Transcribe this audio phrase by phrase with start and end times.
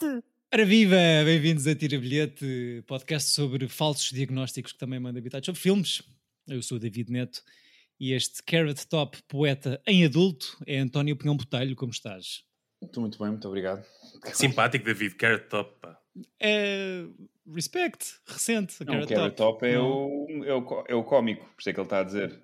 [0.00, 0.24] bilhete!
[0.52, 0.96] Ora viva!
[1.24, 6.02] Bem-vindos a Tira Bilhete, podcast sobre falsos diagnósticos que também manda habitados sobre filmes.
[6.48, 7.42] Eu sou o David Neto
[7.98, 11.76] e este Carrot Top poeta em adulto é António Pinhão Botelho.
[11.76, 12.42] Como estás?
[12.82, 13.84] Estou muito bem, muito obrigado.
[14.32, 15.14] Simpático, David.
[15.16, 15.78] Carrot Top.
[15.80, 16.00] Pá.
[16.40, 17.04] É.
[17.52, 18.76] Respect, recente.
[18.80, 19.90] Não, Carrot o Carrot Top, Top é, Não.
[19.90, 22.40] o, é, o, é o cómico, por isso é que ele está a dizer.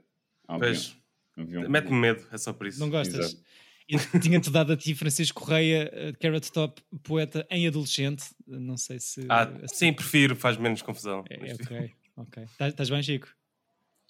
[1.36, 2.80] Mete-me medo, é só por isso.
[2.80, 3.18] Não gostas?
[3.18, 3.45] Exato.
[3.88, 8.24] Eu Tinha-te dado a ti, Francisco Correia, eh, Carrot Top poeta em adolescente.
[8.46, 9.24] Não sei se.
[9.28, 11.24] Ah, sim, prefiro, faz menos confusão.
[11.30, 12.42] É, ok, ok.
[12.44, 13.28] Estás estás bem, Chico?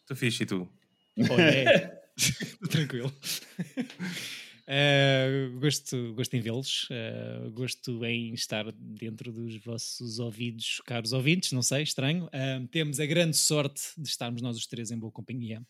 [0.01, 0.69] Estou fixe e tu?
[1.31, 2.03] Olha, é.
[2.71, 3.13] Tranquilo.
[4.69, 11.53] Eh, gosto, gosto em vê-los, eh, gosto em estar dentro dos vossos ouvidos, caros ouvintes,
[11.53, 12.29] não sei, estranho.
[12.33, 15.63] Eh, temos a grande sorte de estarmos nós os três em boa companhia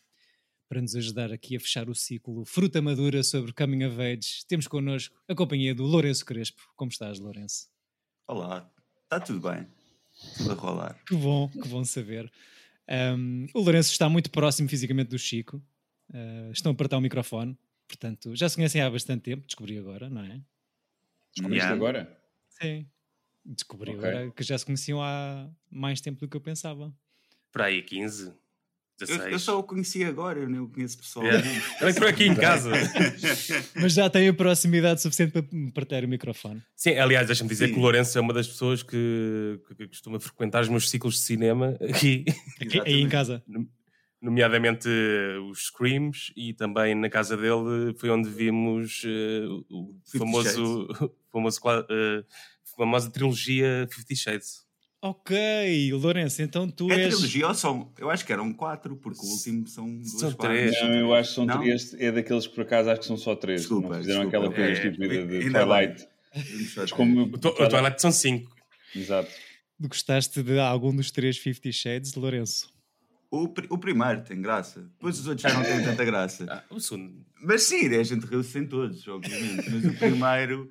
[0.67, 4.45] para nos ajudar aqui a fechar o ciclo Fruta Madura sobre Coming of Age.
[4.47, 6.61] Temos connosco a companhia do Lourenço Crespo.
[6.75, 7.67] Como estás, Lourenço?
[8.27, 8.69] Olá,
[9.03, 9.65] está tudo bem?
[10.37, 11.03] Tudo a rolar.
[11.05, 12.31] Que bom, que bom saber.
[13.17, 15.61] Um, o Lourenço está muito próximo fisicamente do Chico.
[16.09, 17.57] Uh, estão a apertar o microfone.
[17.87, 20.41] Portanto, já se conhecem há bastante tempo, descobri agora, não é?
[21.33, 21.73] Descobriste Yeah.
[21.75, 22.21] agora?
[22.49, 22.85] Sim.
[23.45, 23.99] Descobri Ok.
[24.03, 26.93] agora que já se conheciam há mais tempo do que eu pensava.
[27.53, 28.37] Para aí, 15, Eu,
[28.99, 29.31] 16.
[29.31, 31.47] eu só o conheci agora, eu nem o conheço pessoalmente.
[31.47, 31.73] Yeah.
[31.79, 32.71] Também estou aqui em casa.
[33.79, 36.61] Mas já tenho a proximidade suficiente para me partilhar o microfone.
[36.75, 37.73] Sim, aliás, deixa-me dizer Sim.
[37.73, 41.19] que o Lourenço é uma das pessoas que, que- costuma frequentar os meus ciclos de
[41.21, 42.25] cinema aqui,
[42.61, 43.43] Aqui, aí em casa.
[44.21, 50.87] nomeadamente eh, os Screams, e também na casa dele foi onde vimos eh, o famoso,
[51.31, 52.23] famoso, qua- eh,
[52.75, 54.65] famosa trilogia Fifty Shades.
[55.01, 57.13] Ok, Lourenço, então tu É és.
[57.13, 57.93] trilogia ou são?
[57.99, 60.81] Eu acho que eram quatro, porque o último são duas São três.
[60.81, 61.59] Não, eu acho que são Não?
[61.59, 61.93] três.
[61.93, 63.61] É daqueles que por acaso acho que são só três.
[63.61, 64.47] Desculpa, não fizeram desculpa.
[64.47, 66.07] aquela coisa É, estúpida de Twilight.
[66.75, 68.51] Mas como O, to- o Twilight são cinco.
[68.95, 69.29] Exato.
[69.79, 72.67] Gostaste de algum dos três Fifty Shades, Lourenço?
[73.29, 76.45] O, pri- o primeiro tem graça, depois os outros já não têm tanta graça.
[76.49, 77.23] Ah, o segundo.
[77.43, 79.69] Mas sim, a gente riu-se em todos, obviamente.
[79.69, 80.69] Mas o primeiro,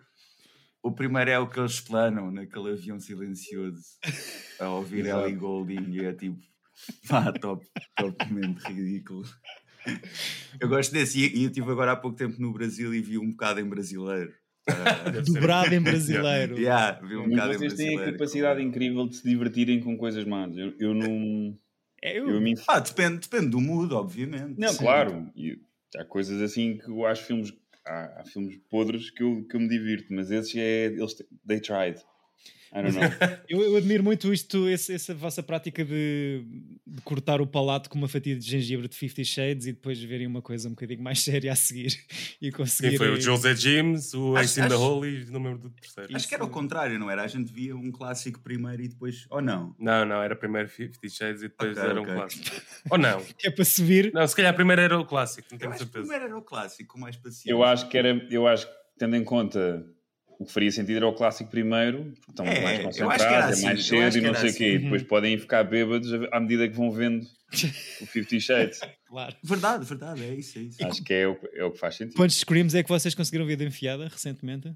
[0.86, 3.80] o primeiro é o que eles planam naquele avião silencioso
[4.58, 5.04] a ouvir.
[5.06, 6.38] Ellie Goulding e é tipo,
[7.08, 7.66] pá, top,
[7.96, 9.24] topmente ridículo.
[10.60, 13.18] Eu gosto desse e, e eu estive agora há pouco tempo no Brasil e vi
[13.18, 14.32] um bocado em brasileiro.
[14.68, 15.22] Ser.
[15.22, 16.58] Dobrado em brasileiro.
[16.58, 20.56] yeah, vi um Mas vocês têm a capacidade incrível de se divertirem com coisas más.
[20.56, 21.56] Eu, eu não.
[22.02, 24.58] É, eu- Eu me Ah, depende, depende do mood, obviamente.
[24.58, 24.78] Não, Sim.
[24.78, 25.30] claro.
[25.36, 25.56] E
[25.96, 27.52] há coisas assim que eu acho filmes.
[27.86, 30.86] Há, há filmes podres que eu, que eu me divirto, mas esses é.
[30.86, 31.16] Eles,
[31.46, 32.00] they tried.
[32.72, 33.02] I don't know.
[33.48, 36.44] Eu, eu admiro muito isto, esse- essa vossa prática de,
[36.86, 40.26] de cortar o palato com uma fatia de gengibre de 50 Shades e depois verem
[40.26, 41.96] uma coisa um bocadinho mais séria a seguir
[42.42, 42.98] e Sim, conseguirem.
[42.98, 45.70] foi o José James, o Acho- Ace in the Hole e não me lembro do
[45.70, 46.16] terceiro.
[46.16, 47.22] Acho que era o contrário, não era?
[47.22, 49.26] A gente via um clássico primeiro e depois.
[49.30, 49.74] Ou não?
[49.78, 52.14] Não, não, era primeiro Fifty Shades e depois Ok, era um ok.
[52.14, 52.44] clássico.
[52.90, 53.20] Ou não?
[53.38, 54.10] Que é para subir.
[54.12, 55.98] Não, se calhar primeiro era o clássico, não tenho certeza.
[56.00, 57.48] primeiro era o clássico, mais paciente.
[57.48, 58.08] Eu acho que era.
[58.30, 59.86] Eu acho que, tendo em conta.
[60.38, 63.08] O que faria sentido era o clássico primeiro, porque estão É, mais acho que era
[63.10, 63.82] concentrados, é mais assim, eu acho
[64.12, 64.64] cedo e não sei o quê.
[64.64, 64.74] assim.
[64.74, 67.26] E depois podem ficar bêbados à medida que vão vendo
[68.02, 68.80] o Fifty Shades.
[69.06, 69.34] Claro.
[69.42, 70.84] Verdade, verdade, é isso, é isso.
[70.86, 72.16] Acho que é o, é o que faz sentido.
[72.16, 74.74] Quantos screams é que vocês conseguiram ver de enfiada recentemente?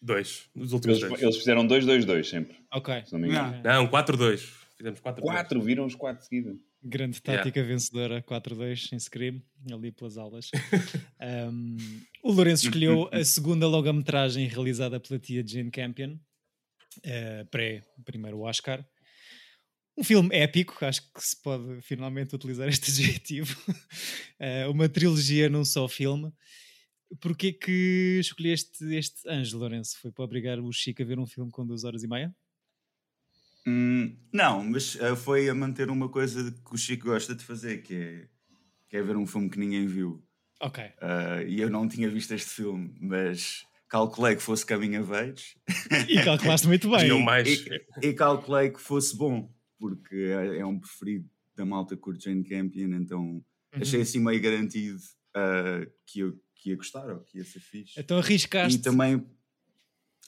[0.00, 1.22] Dois, nos últimos Eles, dois.
[1.22, 2.56] eles fizeram 2-2-2 sempre.
[2.72, 3.02] Ok.
[3.06, 3.54] Se não me engano.
[3.58, 3.74] Yeah.
[3.82, 4.40] Não, 4-2.
[4.76, 5.20] Fizemos 4-2.
[5.20, 6.58] Quatro, viram os quatro seguidos.
[6.84, 10.50] Grande tática vencedora 4-2 em Scream, ali pelas aulas.
[11.22, 11.76] Um,
[12.24, 16.18] o Lourenço escolheu a segunda longa-metragem realizada pela tia Jane Campion,
[17.04, 18.84] eh, pré-primeiro Oscar.
[19.96, 23.56] Um filme épico, acho que se pode finalmente utilizar este adjetivo.
[24.40, 26.32] Eh, uma trilogia num só filme.
[27.20, 30.00] Porquê que escolheste este Anjo, Lourenço?
[30.00, 32.34] Foi para obrigar o Chico a ver um filme com duas horas e meia?
[33.66, 37.82] Hum, não, mas ah, foi a manter uma coisa que o Chico gosta de fazer,
[37.82, 38.28] que é,
[38.88, 40.22] que é ver um filme que ninguém viu.
[40.60, 40.82] Ok.
[41.00, 45.56] Ah, e eu não tinha visto este filme, mas calculei que fosse Coming of Age
[46.08, 47.08] E calculaste muito bem.
[47.08, 47.48] Não mais.
[47.48, 47.66] e,
[48.02, 52.94] e calculei que fosse bom, porque é, é um preferido da malta com Jane Campion,
[52.94, 54.02] então achei Uhum.
[54.02, 54.98] assim meio garantido
[55.36, 57.98] ah, que, eu, que ia gostar ou que ia ser fixe.
[57.98, 58.78] Então arriscaste.
[58.78, 59.24] E também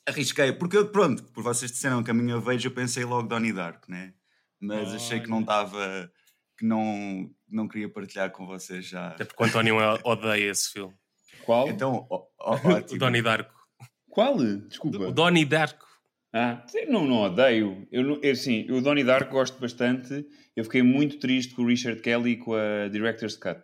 [0.06, 3.89] arrisquei, porque eu, pronto, por vocês disseram Caminho of Age, eu pensei logo Donnie Dark,
[3.89, 4.15] né?
[4.61, 6.11] Mas achei que não estava,
[6.59, 9.09] que não, não queria partilhar com vocês já.
[9.09, 10.95] Até porque o António odeia esse filme.
[11.45, 11.69] Qual?
[11.69, 12.99] Então, ó, ó, O ótimo.
[12.99, 13.55] Donnie Darko.
[14.09, 14.37] Qual?
[14.39, 14.99] Desculpa.
[14.99, 15.87] O Donnie Darko.
[16.33, 17.87] Ah, não, não odeio.
[17.93, 20.27] Eu, eu, sim, o Donnie Dark gosto bastante.
[20.56, 23.61] Eu fiquei muito triste com o Richard Kelly e com a Director's Cut.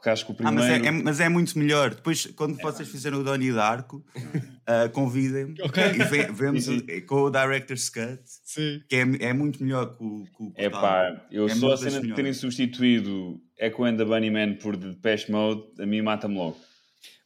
[0.00, 0.58] Porque acho que o Ah, primeiro.
[0.58, 1.94] mas, é, é- mas é muito melhor.
[1.94, 4.02] Depois, quando vocês fizerem o Donnie Darko,
[4.66, 5.82] ah, convidem-me Ok.
[5.82, 8.80] e ve- vemos o- com o Director's Cut, Sim.
[8.88, 10.24] que é, é muito melhor que o.
[10.24, 14.04] Que o É pá, eu É só a cena de terem substituído Echo and the
[14.06, 16.56] Bunnyman por The Depeche Mode, a mim mata-me logo.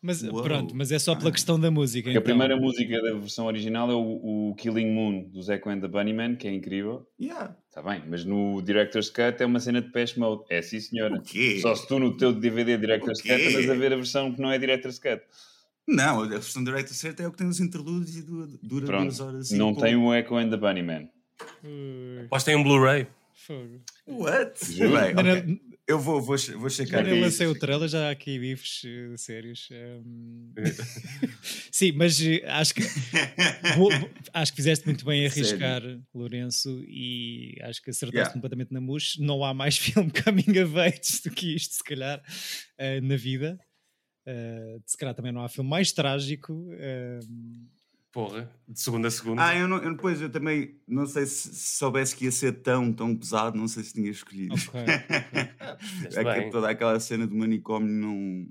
[0.02, 0.42] Mas Uou.
[0.42, 2.04] pronto, mas é só pela questão da música.
[2.10, 2.22] Porque a então.
[2.24, 6.36] primeira música da versão original é o, o Killing Moon dos Echo and the Bunnyman,
[6.36, 7.06] que é incrível.
[7.18, 7.56] Yeah.
[7.76, 10.44] Está bem, mas no Director's Cut é uma cena de Depeche Mode.
[10.48, 11.16] É sim, senhora.
[11.16, 11.58] O quê?
[11.60, 13.20] Só se tu no teu DVD Director's?
[13.20, 15.20] Cut andas a ver a versão que não é Director's Cut.
[15.86, 19.18] Não, a versão Director's Cut é o que tem os interlúdios e dura, Pronto, duas
[19.20, 19.80] horas não pouco.
[19.82, 21.10] tem o Echo and the Bunnyman.
[21.64, 23.08] Ui, Após tem um Blu-ray.
[24.06, 24.52] What?
[24.78, 25.42] Bem, Ainda ok.
[25.42, 29.16] não- Eu vou, vou, vou checar eu lancei o trailer já há aqui bifes eh,
[29.18, 29.68] sérios.
[29.70, 30.50] ehm.
[31.70, 32.80] Sim, mas eh, acho que
[33.76, 33.90] vou-
[34.32, 35.82] acho que fizeste muito bem em arriscar,
[36.14, 38.32] Lourenço, e acho que acertaste Yeah.
[38.32, 39.20] completamente na mousse.
[39.20, 42.22] Não há mais filme coming of age do que isto, se calhar,
[42.78, 43.58] eh, na vida.
[44.86, 46.66] Se calhar também não há filme mais trágico.
[48.14, 49.44] Porra, de segunda a segunda.
[49.44, 52.52] Ah, eu, não, eu depois eu também não sei se, se soubesse que ia ser
[52.62, 54.54] tão, tão pesado, não sei se tinha escolhido.
[54.54, 55.78] ok, ok.
[55.82, 56.50] Fizeste É que bem.
[56.50, 58.46] toda aquela cena do manicômio não.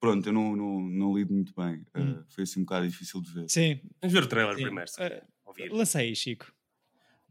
[0.00, 1.84] Pronto, eu não, não, não lido muito bem.
[1.96, 2.24] Uh, Hum.
[2.28, 3.50] foi assim um bocado difícil de ver.
[3.50, 4.62] Sim, Vamos ver o trailer sim.
[4.62, 4.90] primeiro.
[5.00, 5.22] Eh,
[5.72, 6.52] lança aí, Chico.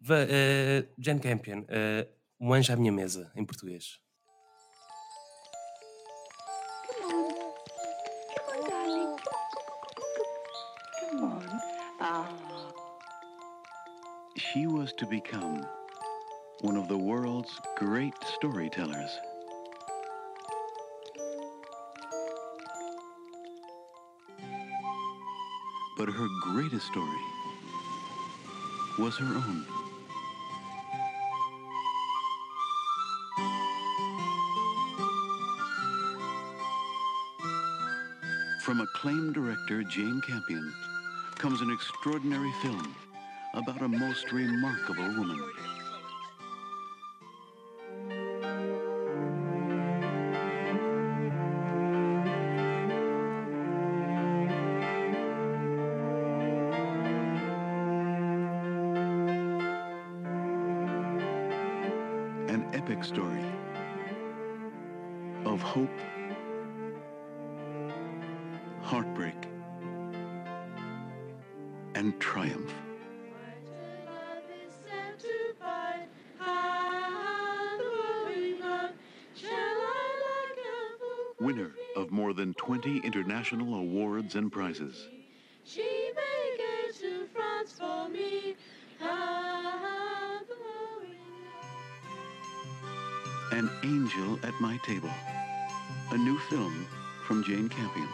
[0.01, 2.05] Va- eh, Jane Campion, eh,
[2.39, 4.01] Um Anjo à Minha Mesa, em português.
[14.57, 15.67] She was to become
[16.61, 19.11] one of the world's great storytellers.
[25.95, 27.21] But her greatest story
[28.97, 29.63] was her own.
[38.63, 40.73] From acclaimed director Jane Campion
[41.35, 42.95] comes an extraordinary film
[43.53, 45.41] about a most remarkable woman.
[83.49, 85.07] 20 international awards and prizes.
[85.63, 85.81] She
[86.15, 88.55] may go to France for me.
[93.51, 95.09] An Angel at My Table.
[96.11, 96.85] A new film
[97.25, 98.07] from Jane Campion.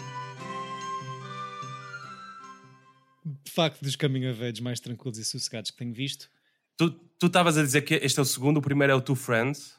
[3.44, 6.30] De facto, dos coming of age mais tranquilos e sossegados que tenho visto,
[6.76, 6.90] Tu
[7.20, 9.78] tu estavas a dizer que este é o segundo, o primeiro é o Two Friends.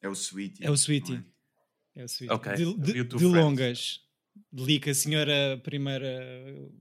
[0.00, 0.64] É o Sweetie.
[0.64, 1.22] é o Sweetie.
[1.94, 2.34] É o Sweetie.
[2.34, 4.00] Ok, De, de- de longas.
[4.52, 6.08] Li que a senhora primeira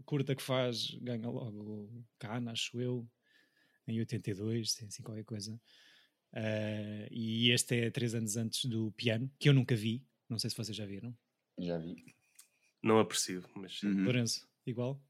[0.06, 3.08] curta que faz ganha logo Cana, acho eu,
[3.88, 5.60] em 82, tem assim qualquer coisa.
[6.34, 10.06] Ah, e este é três anos antes do piano, que eu nunca vi.
[10.30, 11.16] Não sei se vocês já viram.
[11.60, 12.16] Já vi.
[12.82, 14.04] Não aprecio, mas Uhum.
[14.06, 15.02] Lourenço, igual?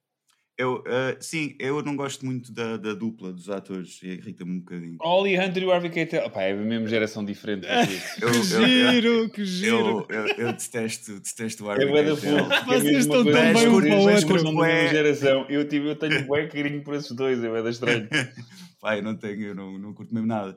[0.61, 4.59] Eu, ah, sim, eu não gosto muito da, da dupla dos atores, e irrita-me um
[4.59, 4.97] bocadinho.
[5.01, 6.29] Holly Hunter e o Harvey Keitel.
[6.29, 7.65] Pá, é a mesma geração diferente.
[8.21, 8.21] vocês.
[8.21, 10.05] Eu, que eu- giro, que giro!
[10.07, 12.37] eu, eu, eu detesto, detesto o É Harvey Keitel.
[12.51, 14.43] é Vocês estão tão bem um para o outro.
[14.43, 15.45] da mesma geração.
[15.49, 18.07] Eu, tive, eu tenho bué carinho por esses dois, é da estranho.
[18.83, 20.55] Eu não tenho, eu não, não curto mesmo nada.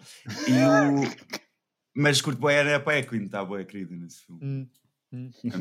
[0.49, 1.05] E o...
[1.95, 4.41] Mas curto bué era a Equine, está bué querida nesse filme.
[4.43, 4.67] Hum.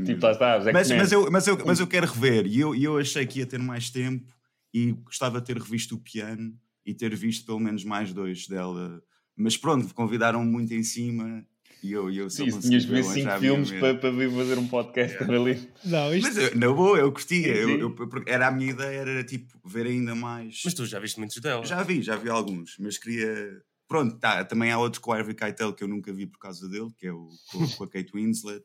[0.06, 2.84] Tipo, lá está, mas, mas, eu, mas, eu, mas eu quero rever e eu, e
[2.84, 4.32] eu achei que ia ter mais tempo
[4.74, 6.54] e gostava de ter revisto o piano
[6.86, 9.02] e ter visto pelo menos mais dois dela.
[9.36, 11.46] Mas pronto, convidaram-me muito em cima
[11.82, 14.58] e eu, e eu só Sim, consegui tinhas ver cinco filmes para, para vir fazer
[14.58, 15.70] um podcast para ali.
[15.84, 17.48] Não, isto Mas eu, na boa, eu curtia.
[17.48, 17.80] Eu, Sim.
[17.80, 17.96] eu-
[18.26, 20.62] era a minha ideia, era tipo ver ainda mais.
[20.64, 21.66] Mas tu já viste muitos dela.
[21.66, 23.62] Já vi, já vi alguns, mas queria.
[23.86, 26.68] Pronto, tá, também há outro com o Harvey Keitel que eu nunca vi por causa
[26.70, 28.64] dele, que é o com, com a Kate Winslet.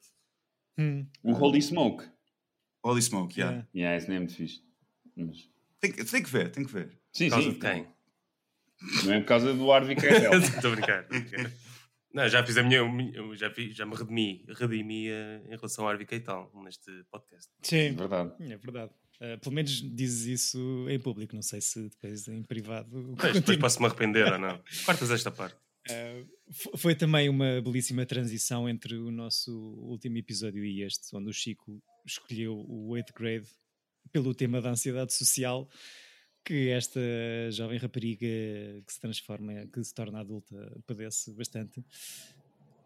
[0.79, 2.05] Hum, O Holy Smoke.
[2.85, 3.53] Holy Smoke, yeah.
[3.57, 3.69] yeah.
[3.75, 4.63] Yeah, esse nem é muito fixe.
[5.17, 5.49] Mas...
[5.81, 6.99] Tem, que- tem que ver, tem que ver.
[7.13, 7.55] Sim, Por causa sim.
[7.55, 7.87] de quem?
[9.05, 10.33] Não é por causa do Harvey Keitel.
[10.39, 11.07] Estou a brincar.
[12.15, 12.81] Não, já fiz a minha.
[13.37, 17.51] Já, fiz, já me redimi, redimi eh, em relação ao Harvey Keitel neste podcast.
[17.63, 18.33] Sim, É verdade.
[18.41, 18.93] é verdade.
[19.21, 23.15] Ah, pelo menos dizes isso em público, não sei se depois em privado.
[23.19, 24.61] Pois, depois posso-me arrepender ou não.
[24.87, 25.57] Cortas esta parte.
[26.51, 31.33] Fo- foi também uma belíssima transição entre o nosso último episódio e este, onde o
[31.33, 33.49] Chico escolheu o 8th grade
[34.13, 35.69] pelo tema da ansiedade social
[36.45, 37.01] que esta
[37.51, 38.27] jovem rapariga
[38.87, 41.85] que se transforma, que se torna adulta, padece bastante.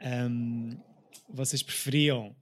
[0.01, 0.77] Um,
[1.29, 2.35] vocês preferiam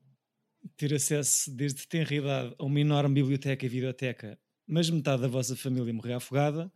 [0.77, 5.55] ter acesso desde tenra idade a uma enorme biblioteca e videoteca, mas metade da vossa
[5.55, 6.73] família morrer afogada,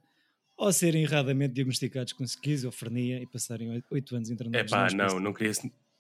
[0.56, 5.20] ou serem erradamente diagnosticados com esquizofrenia e passarem oito- anos É internados pá, num não,
[5.20, 5.52] não queria,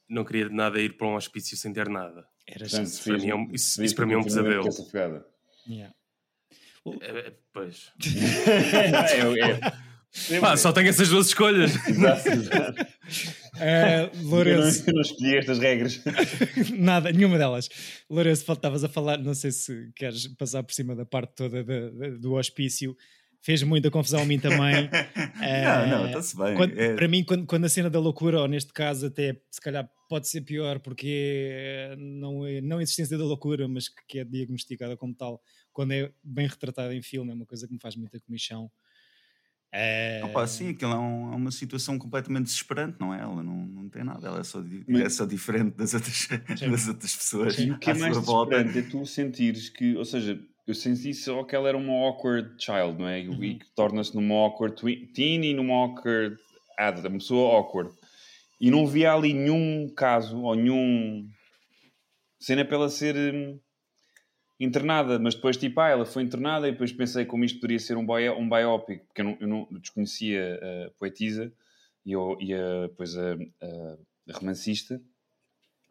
[0.08, 2.26] não queria de nada ir para um hospício sem ter nada.
[2.46, 4.68] Era Portanto, já- para mim é um- isso- isso para mim é um pesadelo.
[5.66, 5.94] Yeah.
[7.00, 7.90] É, é, pois.
[8.68, 11.72] é, é, Pá, só tenho essas duas escolhas.
[11.88, 12.86] Exato, exato.
[13.56, 16.00] Eu não, Lourenço, eu não escolhi estas regras.
[16.76, 17.68] nada, nenhuma delas.
[18.10, 21.90] Lourenço, estavas a falar, não sei se queres passar por cima da parte toda da-
[21.90, 22.96] da- do hospício.
[23.44, 24.88] Fez muita confusão a mim também.
[25.36, 26.54] Não, não, Ah, está-se bem.
[26.56, 29.60] Quando- É- Para mim, quando, quando a cena da loucura, ou neste caso até se
[29.60, 34.02] calhar pode ser pior, porque é- não é não a existência da loucura, mas que,
[34.08, 37.74] que é diagnosticada como tal, quando é bem retratada em filme, é uma coisa que
[37.74, 38.70] me faz muita comichão.
[39.76, 43.20] É, Opa, sim, aquilo é, um- é uma situação completamente desesperante, não é?
[43.20, 46.28] Ela não, não tem nada, ela é só, di- Mas- é só diferente das outras,
[46.70, 47.58] das outras pessoas.
[47.58, 48.62] E o que é mais sua volta.
[48.62, 52.54] desesperante é tu sentires que, ou seja, eu senti só que ela era uma awkward
[52.62, 53.20] child, não é?
[53.20, 54.76] E- E que torna-se numa awkward
[55.12, 56.36] teen e numa awkward
[56.78, 57.92] adult, uma pessoa awkward.
[58.60, 61.28] E não via ali nenhum caso ou nenhum
[62.38, 63.58] cena para ela ser hum,
[64.58, 67.96] internada, mas depois tipo, ah, ela foi internada e depois pensei como isto poderia ser
[67.96, 71.52] um, bio, um biopic, porque eu não, eu não desconhecia a poetisa
[72.06, 73.96] e, o- e a, depois a, a-
[74.30, 75.00] a romancista,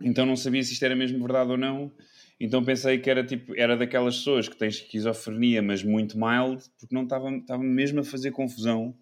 [0.02, 1.92] então não sabia se isto era mesmo verdade ou não.
[2.44, 6.94] Então pensei que era tipo, era daquelas pessoas que têm esquizofrenia, mas muito mild, porque
[6.94, 8.94] não estava, estava mesmo a fazer confusão.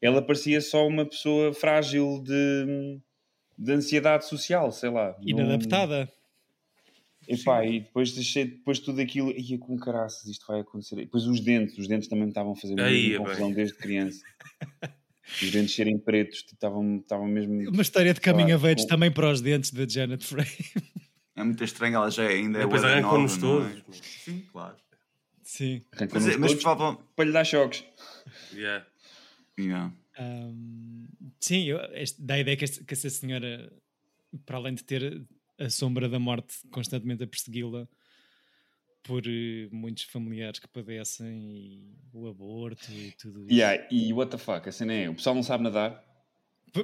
[0.00, 2.98] Ela parecia só uma pessoa frágil de,
[3.58, 5.14] de ansiedade social, sei lá.
[5.20, 6.10] Inadaptada.
[7.28, 10.94] Epá, e depois deixei depois tudo aquilo, ia com caraças, isto vai acontecer.
[10.94, 14.24] E depois os dentes, os dentes também me estavam a fazer Aí, confusão desde criança.
[15.42, 17.68] os dentes serem pretos, tipo, estavam, estavam mesmo.
[17.68, 20.46] Uma história de caminho a também para os dentes da Janet Frey.
[21.34, 23.00] É muito estranho, ela já é- ainda é Depois não é?
[23.80, 23.98] todos.
[24.24, 24.76] Sim, claro.
[25.42, 25.82] Sim.
[26.12, 27.02] Mas, é- mas todos provavelmente.
[27.16, 27.84] para lhe dar choques.
[28.52, 28.86] Yeah.
[29.58, 29.92] Yeah.
[30.18, 31.06] Ahm,
[31.40, 33.72] sim, eu, este- dá a ideia que, este- que essa senhora,
[34.44, 35.22] para além de ter
[35.58, 37.88] a sombra da morte constantemente a persegui-la
[39.02, 43.52] por eh, muitos familiares que padecem e o aborto e tudo isso.
[43.54, 46.04] Yeah, e what the fuck, a cena é, o pessoal não sabe nadar.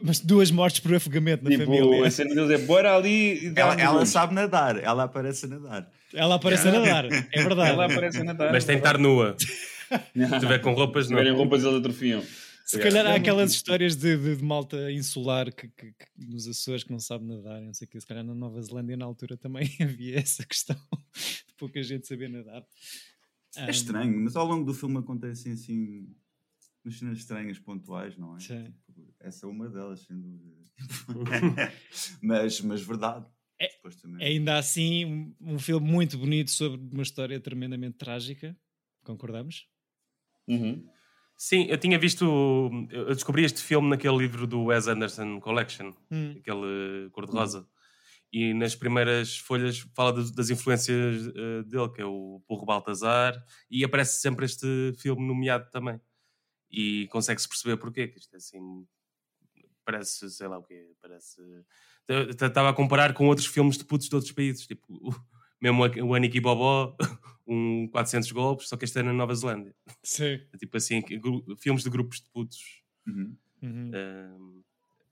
[0.02, 2.07] Mas duas mortes por afogamento na Tipo, família.
[2.07, 5.49] a cena deles é bora ali e dá Ela, ela sabe nadar, ela aparece a
[5.49, 5.90] nadar.
[6.12, 7.71] Ela aparece a nadar, é verdade.
[7.71, 8.52] Ela aparece a nadar.
[8.52, 9.35] Mas tem de estar nua.
[9.38, 11.18] Se tiver com roupas, Se não.
[11.18, 12.23] tiverem roupas, eles atrofiam.
[12.66, 16.85] Se calhar há aquelas histórias de, de- de malta insular que, que- que nos Açores
[16.85, 17.99] que não sabe nadar, não sei o que.
[17.99, 20.76] Se calhar na Nova Zelândia na altura também havia essa questão
[21.47, 22.62] de pouca gente saber nadar.
[23.57, 26.07] É estranho, mas ao longo do filme acontecem assim
[26.88, 28.40] umas cenas estranhas pontuais, não é?
[28.40, 28.75] Sim.
[28.87, 30.57] Tipo, essa é uma delas, sem dúvida.
[32.23, 33.26] mas, mas verdade.
[33.61, 33.71] É-.
[34.21, 38.57] Ainda assim, um, um filme muito bonito sobre uma história tremendamente trágica.
[39.04, 39.66] Concordamos?
[40.47, 40.88] Uhum.
[41.37, 42.25] Sim, eu tinha visto.
[42.90, 46.37] Eu descobri este filme naquele livro do Wes Anderson Collection, Hum.
[46.38, 47.68] aquele cor-de-rosa.
[48.33, 53.35] E nas primeiras folhas fala das, das influências eh, dele, que é o Porro Baltazar,
[53.71, 54.66] e aparece sempre este
[54.99, 55.99] filme nomeado também.
[56.71, 58.87] E consegue-se perceber porquê, que isto é assim.
[59.85, 61.41] Parece, sei lá o quê, parece.
[62.41, 65.15] Estava a comparar com outros filmes de putos de outros países, tipo o-
[65.61, 66.95] mesmo o Aniki Bobó,
[67.47, 69.75] um 400 golpes, só que este é na Nova Zelândia.
[70.05, 70.39] Sim.
[70.59, 71.03] Tipo assim,
[71.59, 72.83] filmes de grupos de putos.
[73.07, 73.37] Uhum.
[73.63, 74.63] Uhum.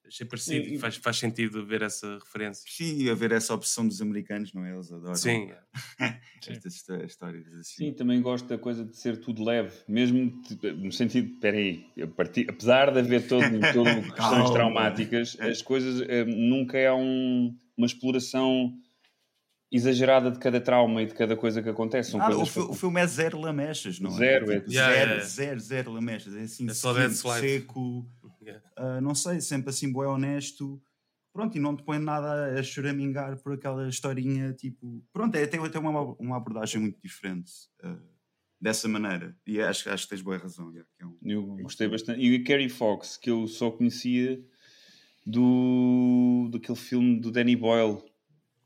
[0.06, 2.64] Achei parecido, E- faz, faz sentido ver essa referência.
[2.68, 4.72] Sim, e haver essa opção dos americanos, não é?
[4.74, 5.50] Eles adoram Sim,
[6.48, 7.86] estas histó- histórias assim.
[7.86, 11.84] Sim, também gosto da coisa de ser tudo leve, mesmo tipo, no sentido, espera aí,
[12.48, 18.72] apesar de haver todo, todo questões traumáticas, as coisas eh, nunca é um- uma exploração
[19.70, 22.12] exagerada de cada trauma e de cada coisa que acontece.
[22.12, 24.16] São Ah, o, fi- o filme é zero lamechas, não é?
[24.16, 25.24] Zero, é Tipo, Yeah, zero, yeah.
[25.28, 26.36] zero, zero lamechas.
[26.36, 28.06] É assim, É só seco, seco,
[28.76, 30.80] Ah, não sei, sempre assim, bem honesto.
[31.32, 35.04] Pronto, e não te põe nada a choramingar por aquela historinha, tipo...
[35.12, 37.98] Pronto, é, tem, tem uma, uma abordagem muito diferente ah,
[38.58, 39.36] dessa maneira.
[39.46, 40.70] E acho, acho que tens boa razão.
[40.70, 42.20] yeah, é um- Eu gostei bastante.
[42.22, 44.42] E o Carrie Fox, que eu só conhecia
[45.26, 48.02] do daquele filme do Danny Boyle,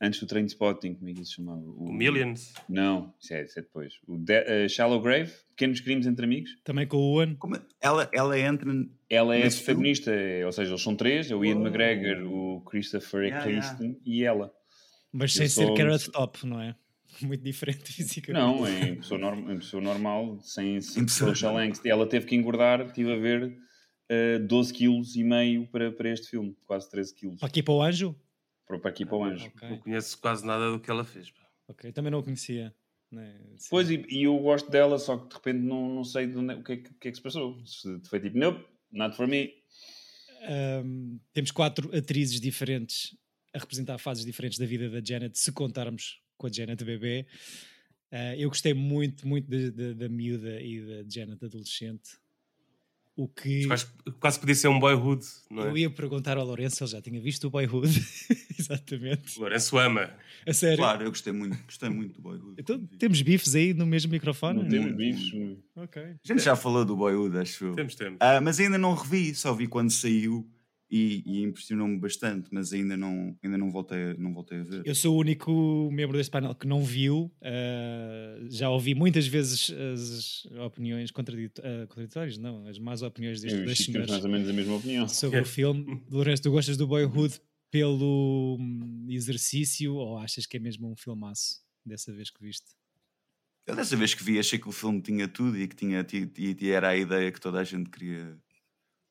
[0.01, 1.61] antes do Trainspotting, como é que ele se chamava?
[1.61, 2.55] o Millions.
[2.69, 3.95] Não, isso é, isso é depois.
[4.07, 6.51] O De- eh, Shallow Grave, Pequenos Crimes entre Amigos.
[6.65, 7.35] Também com o Owen.
[7.37, 8.71] Como- ela, ela entra
[9.09, 9.67] ela é a Nesse filme?
[9.93, 11.67] protagonista, é- ou seja, eles são três, é o Ian Uou.
[11.67, 14.53] McGregor, o Christopher Yeah, Eccleston e ela.
[15.13, 16.75] Mas sem ser carrot top, não é?
[17.21, 18.41] Muito diferente fisicamente.
[18.41, 21.85] Não, é em pessoa, norm- em pessoa normal, sem, sem Em pessoa social angst.
[21.85, 23.53] Ela teve que engordar, estive a ver,
[24.09, 27.75] eh, 12 quilos e meio para, para este filme, quase 13 quilos, Para aqui para
[27.75, 28.15] o Anjo?
[28.79, 29.47] Para, aqui para o Anjo.
[29.49, 31.31] Ok, Não conheço quase nada do que ela fez.
[31.31, 31.43] pá.
[31.69, 31.91] ok.
[31.93, 32.75] Também não o conhecia.
[33.11, 33.41] né?
[33.69, 36.55] Pois, e, e eu gosto dela, só que de repente não, não sei de onde
[36.55, 37.61] o, que é, que- o que é que se passou.
[37.67, 39.53] Se foi tipo, nope, not for me.
[40.43, 43.17] Ahm, temos quatro atrizes diferentes
[43.53, 47.27] a representar fases diferentes da vida da Janet, se contarmos com a Janet bebê.
[48.13, 49.49] Ah, eu gostei muito, muito
[49.95, 52.11] da miúda e da Janet adolescente.
[53.23, 53.87] O que Quase,
[54.19, 55.81] quase podia ser um boyhood, não eu é?
[55.81, 57.91] ia perguntar ao Lourenço, ele já tinha visto o Boyhood.
[58.59, 59.37] Exatamente.
[59.37, 60.11] O Lourenço ama.
[60.47, 60.79] A sério.
[60.79, 62.55] Claro, eu gostei muito, gostei muito do Boyhood.
[62.59, 64.63] Então temos bifes aí no mesmo microfone?
[64.63, 65.59] Não temos Muito, bifes.
[65.77, 66.03] Ok.
[66.03, 67.75] A gente já falou do Boyhood, acho eu.
[67.75, 68.17] Temos, temos.
[68.21, 70.49] Ah, mas ainda não revi, só vi quando saiu
[70.91, 74.83] e, e impressionou-me bastante, mas ainda não, ainda não, voltei, não voltei a ver.
[74.87, 77.31] Eu sou o único membro deste painel que não viu.
[77.43, 83.63] ah, já ouvi muitas vezes as opiniões contradito- ah, contraditórias, não, as más opiniões destes
[83.65, 85.09] dois senhores mais ou menos a mesma opinião.
[85.09, 86.03] sobre o filme.
[86.11, 91.61] Lourenço, tu gostas do Boyhood pelo hum, exercício ou achas que é mesmo um filmaço
[91.87, 92.67] dessa vez que viste?
[93.67, 96.29] Eu dessa vez que vi achei que o filme tinha tudo e que tinha, ti-
[96.37, 98.37] e, e era a ideia que toda a gente queria,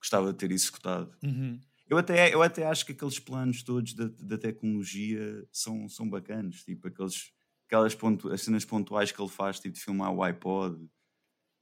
[0.01, 1.15] gostava de ter executado.
[1.23, 1.59] Uhum.
[1.89, 6.63] Eu até, eu até acho que aqueles planos todos da, da tecnologia são, são bacanas,
[6.63, 7.31] tipo aqueles,
[7.67, 10.87] aquelas pontu, as cenas pontuais que ele faz, tipo de filmar o iPod.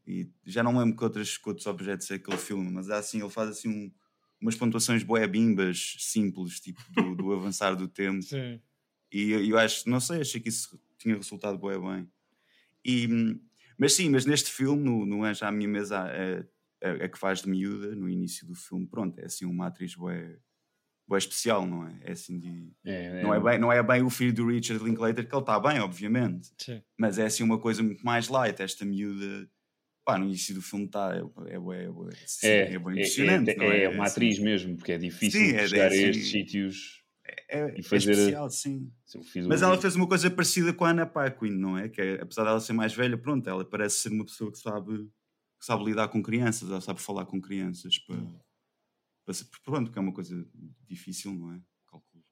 [0.05, 2.97] E já não lembro que, outras, que outros objetos é que ele filma, mas há
[2.97, 3.91] assim, ele faz assim um-
[4.41, 8.21] umas pontuações boé bimbas simples, tipo do, do avançar do tempo.
[8.23, 8.61] Sim.
[9.11, 12.09] E eu, eu acho, não sei, achei que isso tinha resultado bué bem.
[12.85, 13.39] E, hum,
[13.77, 16.45] mas sim, mas neste filme, no, no Anjo à Minha Mesa, é,
[16.81, 19.95] é, é que faz de miúda no início do filme, pronto, é assim uma atriz
[19.95, 20.37] bué,
[21.07, 21.99] bué especial, não é?
[22.03, 22.71] É assim de...
[22.85, 25.59] É, Não, é bem, não é bem o filho do Richard Linklater, que ele está
[25.59, 26.81] bem, obviamente, Sim.
[26.97, 29.49] mas é assim uma coisa muito mais light, esta miúda...
[30.05, 31.19] Pá, no início do filme está, é,
[31.53, 33.89] é, bué- é, bué- sim, É, é, bem é, impressionante, é, é é?
[33.89, 37.03] uma Assim, atriz mesmo, porque é difícil Sim, é chegar a estes sítios.
[37.49, 38.89] É, e é fazer- especial, sim.
[39.49, 41.89] Mas ela fez uma coisa parecida com a Anna Paquin, não é?
[41.89, 45.09] Que é, apesar dela ser mais velha, pronto, ela parece ser uma pessoa que sabe,
[45.59, 47.97] que sabe lidar com crianças, ela sabe falar com crianças.
[47.99, 48.17] Para,
[49.25, 50.45] para ser- pronto, que é uma coisa
[50.87, 51.61] difícil, não é?
[51.89, 52.23] Calculo.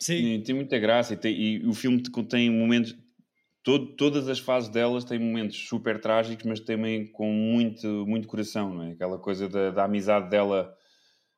[0.00, 0.14] Sim.
[0.34, 2.96] E tem muita graça e, tem- e o filme te- tem momentos.
[3.62, 8.72] todo- todas as fases delas têm momentos super trágicos, mas também com muito, muito coração,
[8.74, 8.92] não é?
[8.92, 10.74] Aquela coisa da, da amizade dela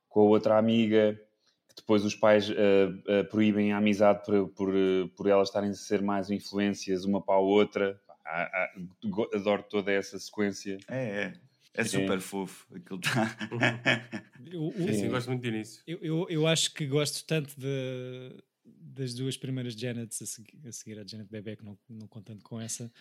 [0.07, 1.19] com a outra amiga,
[1.69, 2.53] que depois os pais ah,
[3.19, 7.21] ah, proíbem a amizade por, por, ah, por elas estarem a ser mais influências uma
[7.21, 7.99] para a outra.
[8.25, 8.71] Ah,
[9.05, 10.77] go- adoro toda essa sequência.
[10.87, 11.33] É, é.
[11.75, 12.67] É super fofo.
[12.75, 13.35] Aquilo tá...
[14.51, 15.81] Eu- o- Sim, sim, gosto muito do início.
[15.87, 20.71] Eu, eu, eu acho que gosto tanto de, das duas primeiras Janets a seguir, a
[20.71, 22.91] seguir a Janet Bebé, que não, não contando com essa,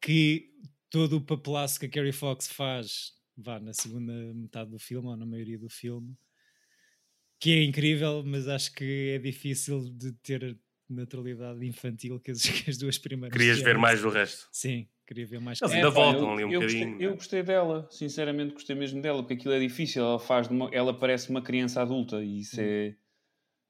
[0.00, 0.54] que
[0.88, 5.16] todo o papelaço que a Carrie Fox faz, vá na segunda metade do filme, ou
[5.16, 6.16] na maioria do filme,
[7.38, 10.58] que é incrível, mas acho que é difícil de ter
[10.88, 13.36] naturalidade infantil que as, que as duas primeiras.
[13.36, 14.48] Querias ver mais do resto.
[14.52, 15.60] Sim, queria ver mais.
[15.60, 17.14] Eles ainda pá, voltam eu- ali um eu bocadinho, Gostei, eu é?
[17.14, 20.02] gostei dela, sinceramente gostei mesmo dela, porque aquilo é difícil.
[20.02, 22.94] Ela faz de uma- ela parece uma criança adulta e isso é,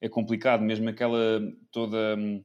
[0.01, 2.43] é complicado, mesmo aquela toda hum,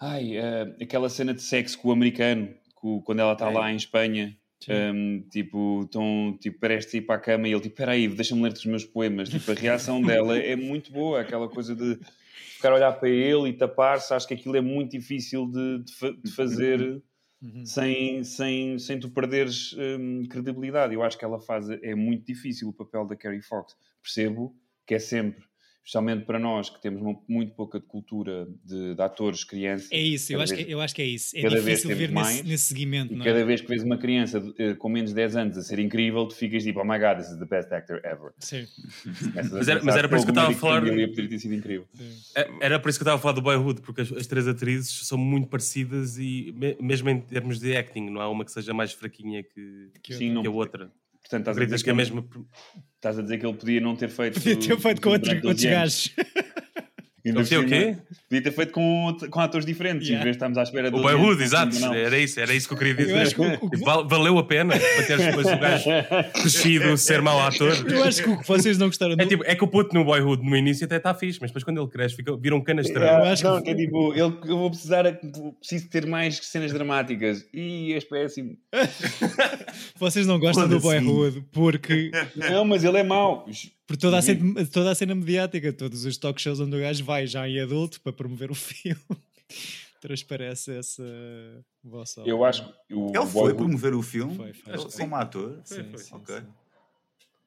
[0.00, 3.52] ai, eh, aquela cena de sexo com o americano, com- quando ela está É.
[3.54, 4.36] lá em Espanha.
[4.68, 8.58] Hum, tipo, tão, tipo, parece ir para a cama e ele tipo, peraí, deixa-me ler-te
[8.58, 9.28] os meus poemas.
[9.28, 11.96] Tipo, a reação dela é muito boa, aquela coisa de
[12.38, 14.12] ficar a olhar para ele e tapar-se.
[14.14, 17.02] Acho que aquilo é muito difícil de, de de fazer
[17.40, 17.64] Uhum.
[17.64, 20.94] sem, sem, sem tu perderes hum, credibilidade.
[20.94, 23.76] Eu acho que ela faz, é muito difícil o papel da Carrie Fox.
[24.02, 25.44] Percebo que é sempre,
[25.88, 29.88] especialmente para nós que temos uma- muito pouca de cultura de, de atores, crianças.
[29.90, 31.34] É isso, eu acho, vez- que, eu acho que é isso.
[31.34, 33.44] É difícil ver mais, nesse, nesse seguimento, E não cada é?
[33.44, 36.34] vez que vês uma criança eh, com menos de 10 anos a ser incrível, tu
[36.34, 38.32] ficas tipo, oh my god, this is the best actor ever.
[38.38, 38.66] Sim,
[39.34, 41.30] Mas era- mas pensar, era por isso que eu "Pô, estava a falar- Família poderia
[41.30, 41.88] ter sido incrível.
[41.94, 42.12] sim.
[42.36, 44.46] É- Era por isso que eu estava a falar do Boyhood, porque as, as três
[44.46, 48.52] atrizes são muito parecidas e me- mesmo em termos de acting, não há uma que
[48.52, 50.92] seja mais fraquinha que, Que Sim, não, que a outra.
[51.28, 52.28] Portanto, estás a, dizer que é ele- mesmo.
[52.94, 54.34] estás a dizer que ele podia não ter feito.
[54.40, 56.14] Podia ter feito com durante outros, 12 outros anos.
[56.16, 56.47] gajos.
[57.28, 57.96] Ainda Ele tinha o quê?
[58.28, 60.20] Podia ter feito com, com atores diferentes, Yeah.
[60.22, 61.76] em vez de estarmos à espera O do Boyhood, exato.
[61.94, 63.12] Era isso, era isso que eu queria dizer.
[63.12, 65.84] Eu acho que o- o- Val- Valeu a pena para teres depois o gajo
[66.34, 67.72] crescido, ser mau ator.
[67.90, 69.22] Eu acho que o que vocês não gostaram do...
[69.22, 71.64] É, tipo, é que o puto no Boyhood no início até está fixe, mas depois
[71.64, 73.02] quando ele cresce fica, vira um canastrão.
[73.02, 75.04] Yeah, Eu acho não, que- que é tipo, ele, eu vou precisar,
[75.60, 77.44] preciso ter mais cenas dramáticas.
[77.52, 78.56] E és péssimo.
[79.98, 81.04] Vocês não gostam do Foda-se.
[81.04, 83.46] Boyhood porque Não, mas ele é mau.
[83.88, 87.02] Por toda a, cena, toda a cena mediática, todos os talk shows onde o gajo
[87.04, 89.00] vai já em adulto para promover o filme,
[90.00, 91.02] transparece essa
[91.82, 92.22] vossa.
[92.24, 94.74] Eu acho que o Ele foi promover o filme Foi, foi.
[94.74, 95.60] ele- como ator.
[95.64, 96.36] Sim, Foi, sim, ok.
[96.36, 96.46] sim.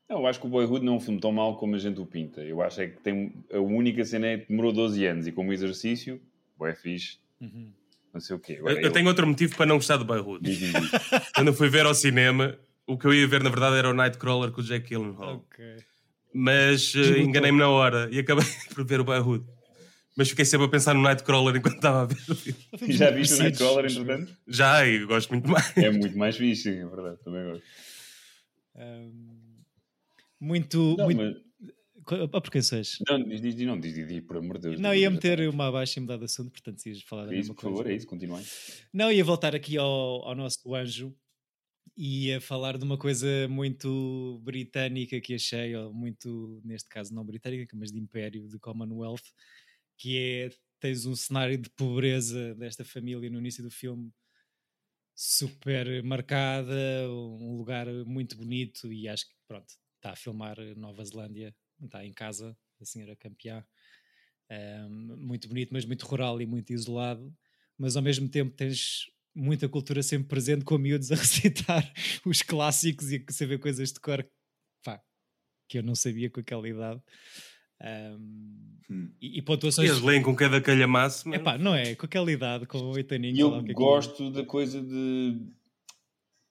[0.10, 2.00] não, eu acho que o Boyhood não é um filme tão mau como a gente
[2.02, 2.42] o pinta.
[2.42, 5.54] Eu acho é que tem a única cena é que demorou 12 anos e como
[5.54, 6.20] exercício,
[6.64, 7.72] é fixe, Uhum.
[8.14, 8.58] não sei o quê.
[8.60, 10.50] Eu, eu ele- tenho outro motivo para não gostar do Boyhood.
[11.34, 13.94] Quando eu fui ver ao cinema, o que eu ia ver na verdade era o
[13.94, 15.38] Nightcrawler com o Jake Gyllenhaal.
[15.38, 15.78] Ok.
[16.34, 17.22] Mas Desbotou.
[17.24, 19.46] enganei-me na hora e acabei por ver o Boyhood.
[20.16, 22.60] Mas fiquei sempre a pensar no Nightcrawler enquanto estava a ver o filme.
[22.82, 23.38] E já viste o.
[23.40, 24.38] Nightcrawler, entretanto?
[24.48, 25.78] Já, e gosto muito mais.
[25.78, 27.18] É muito mais fixe, sim, é verdade.
[27.24, 27.64] Também gosto.
[28.76, 29.62] Um,
[30.40, 30.96] muito.
[30.98, 31.18] Não, muito...
[31.22, 32.98] mas, Ah, por quem sois?
[33.08, 34.80] não, diz, diz, diz, não, diz, diz, diz, por amor de Deus.
[34.80, 37.40] Não, ia meter uma abaixo e mudar de assunto, portanto, se ias falar da É
[37.40, 37.78] isso, mesma por coisa.
[37.78, 38.44] favor, é isso, continuem.
[38.94, 39.88] Não, ia voltar aqui ao,
[40.28, 41.14] ao nosso anjo
[41.98, 47.26] e ia falar de uma coisa muito britânica que achei, ou muito, neste caso não
[47.26, 49.24] britânica, mas de império, de Commonwealth,
[49.98, 50.50] que é,
[50.80, 54.12] tens um cenário de pobreza desta família no início do filme
[55.16, 56.74] super marcada,
[57.10, 62.14] um lugar muito bonito e acho que, pronto, está a filmar Nova Zelândia, está em
[62.14, 63.66] casa, a senhora campeã,
[64.50, 67.34] Ahm, muito bonito, mas muito rural e muito isolado
[67.78, 71.94] mas ao mesmo tempo tens muita cultura sempre presente com miúdos a recitar
[72.26, 74.26] os clássicos e a saber coisas de cor
[74.84, 75.02] pá,
[75.70, 77.02] que eu não sabia com aquela idade.
[77.82, 79.10] Ahm, Hum.
[79.22, 79.90] e, e pontuações.
[79.90, 81.40] eles leem com cada calhamaço, mas...
[81.40, 81.96] Epá, não é?
[81.96, 83.40] Com aquela idade, com oito aninhos.
[83.40, 83.74] E lá eu que é é.
[83.74, 85.40] gosto da coisa de.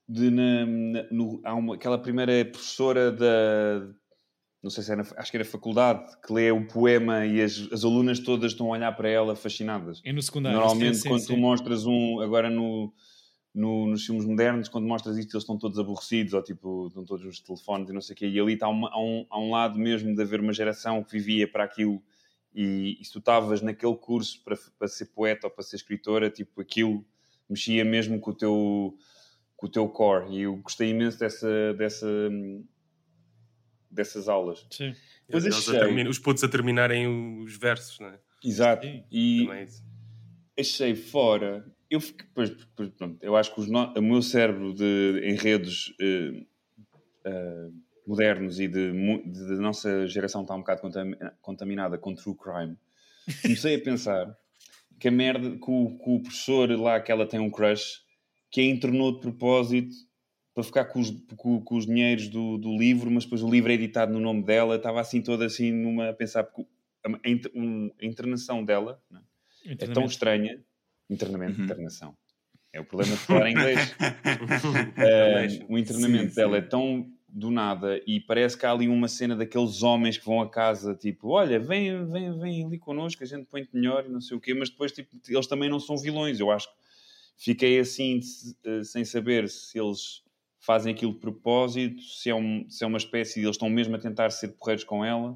[0.09, 3.93] de na, na- no- há uma, aquela primeira professora da.
[4.63, 7.83] Não sei se era, acho que era faculdade, que lê o poema e as, as
[7.83, 10.03] alunas todas estão a olhar para ela fascinadas.
[10.05, 10.59] É no secundário.
[10.59, 11.27] Normalmente, sim, sim, quando sim.
[11.29, 12.21] tu mostras um.
[12.21, 12.93] Agora no,
[13.55, 17.25] no- nos filmes modernos, quando mostras isto, eles estão todos aborrecidos, ou tipo, estão todos
[17.25, 18.29] nos telefones e não sei o quê.
[18.29, 21.13] E ali está uma- há, um, há um lado mesmo de haver uma geração que
[21.13, 22.03] vivia para aquilo.
[22.55, 26.29] E, e se tu estavas naquele curso para, para ser poeta ou para ser escritora,
[26.29, 27.03] tipo, aquilo
[27.49, 28.95] mexia mesmo com o teu,
[29.57, 30.35] com o teu core.
[30.37, 32.07] E eu gostei imenso dessa, dessa,
[33.91, 34.67] dessas aulas.
[34.71, 34.95] Sim.
[35.27, 37.07] Depois Eles a achei- termin- Os putos a terminarem
[37.43, 38.19] os versos, não é?
[38.45, 38.87] Exato.
[38.87, 39.67] Sim, E, é
[40.59, 41.65] achei fora.
[41.91, 45.95] Eu fiquei, pois, pois, pronto, eu acho que os no- o meu cérebro de enredos
[46.01, 46.45] eh,
[47.25, 47.69] eh,
[48.07, 52.77] modernos e de, de- da nossa geração está um bocado contam- contaminada com true crime.
[53.43, 54.37] Comecei a pensar
[54.99, 58.03] que a merda, que o, que o professor lá que ela tem um crush,
[58.51, 59.95] que a internou de propósito
[60.55, 63.71] para ficar com os, com, com os dinheiros do, do livro, mas depois o livro
[63.71, 66.67] é editado no nome dela, estava assim toda assim numa a pensar porque
[67.05, 67.09] a,
[67.55, 69.01] um- a internação dela
[69.65, 69.73] é?
[69.73, 70.63] é tão estranha.
[71.09, 71.65] Internamento, Uhum.
[71.65, 72.17] internação.
[72.73, 73.95] É o problema de falar inglês.
[75.03, 76.63] Eh, o internamento Sim, dela sim.
[76.65, 80.41] é tão do nada e parece que há ali uma cena daqueles homens que vão
[80.41, 84.21] a casa tipo, olha, vem, vem, vem ali connosco, a gente põe-te melhor e não
[84.21, 86.39] sei o quê, mas depois tipo, eles também não são vilões.
[86.41, 86.75] Eu acho que
[87.37, 88.21] fiquei assim
[88.65, 90.23] eh, sem saber se eles
[90.61, 93.97] fazem aquilo de propósito, se é, um, se é uma espécie de eles estão mesmo
[93.97, 95.31] a tentar ser porreiros com ela.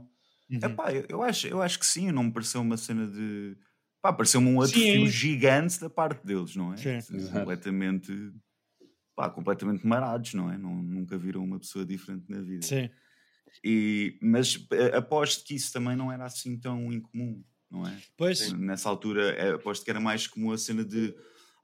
[0.50, 0.58] Uhum.
[0.62, 3.56] Epá, eu, eu acho, eu acho que sim, não me pareceu uma cena de.
[4.02, 7.00] Pá, pareceu-me um atrofio gigante da parte deles, não é?
[7.00, 7.28] Sim.
[7.32, 8.12] Completamente.
[9.16, 10.58] Pá, completamente marados, não é?
[10.58, 12.66] Não, nunca viram uma pessoa diferente na vida.
[12.66, 12.90] Sim.
[13.64, 17.96] E, mas eh, aposto que isso também não era assim tão incomum, não é?
[18.16, 21.14] Pois, Nessa altura, eh, aposto que era mais comum a cena de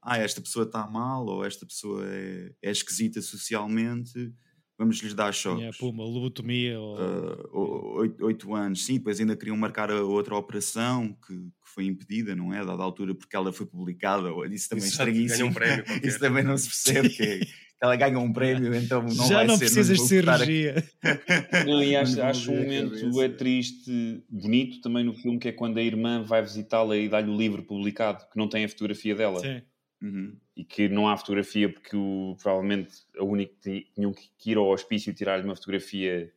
[0.01, 4.31] ah, esta pessoa está mal ou esta pessoa é, é esquisita socialmente,
[4.77, 5.59] vamos lhes dar choques.
[5.61, 6.97] yeah, puma, lobotomia ou.
[6.97, 11.69] Ah, o- oito, oito anos, sim, depois ainda queriam marcar a outra operação que, que
[11.73, 12.59] foi impedida, não é?
[12.59, 15.49] A dada altura, porque ela foi publicada, isso também é Exato, estranhíssimo.
[15.49, 16.07] um prémio qualquer.
[16.07, 17.47] Isso também não se percebe que, é- que
[17.83, 20.33] ela ganha um prémio, então não Já vai não ser, precisas de lhe vou cortar
[20.33, 20.83] a- cirurgia.
[21.65, 25.47] Não, e acho, Não acho um a momento é triste, bonito também no filme, que
[25.47, 28.69] é quando a irmã vai visitá-la e dá-lhe o livro publicado, que não tem a
[28.69, 29.39] fotografia dela.
[29.39, 29.61] Sim.
[30.01, 30.35] Uhum.
[30.55, 34.57] E que não há fotografia porque o, provavelmente a única que ti- tinham que ir
[34.57, 36.33] ao hospício tirar-lhe uma fotografia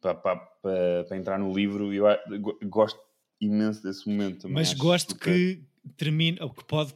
[0.00, 1.92] para, para, para, para entrar no livro.
[1.94, 2.06] E eu
[2.64, 3.00] gosto
[3.40, 4.56] imenso desse momento também.
[4.56, 5.62] Mas gosto que
[5.96, 6.94] termine, ou que pode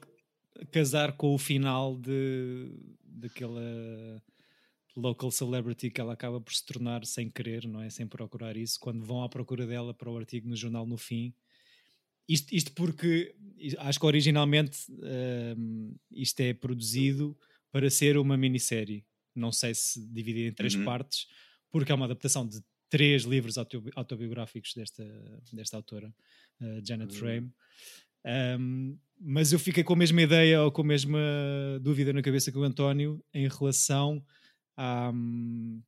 [0.71, 2.71] casar com o final de
[3.03, 4.23] daquela
[4.95, 7.88] local celebrity que ela acaba por se tornar sem querer, não é?
[7.88, 11.35] Sem procurar isso, quando vão à procura dela para o artigo no jornal no fim
[12.29, 13.35] isto, isto porque
[13.79, 14.79] acho que originalmente
[15.57, 17.37] hum, isto é produzido
[17.73, 19.05] para ser uma minissérie.
[19.35, 20.85] Não sei se dividir em três Uhum.
[20.85, 21.27] partes,
[21.71, 25.05] porque é uma adaptação de três livros autobi- autobiográficos desta,
[25.53, 26.15] desta autora,
[26.61, 27.19] uh, Janet Uhum.
[27.19, 27.53] Frame.
[28.59, 31.19] Um, mas eu fiquei com a mesma ideia ou com a mesma
[31.83, 34.25] dúvida na cabeça que o António em relação
[34.77, 35.83] à, hum,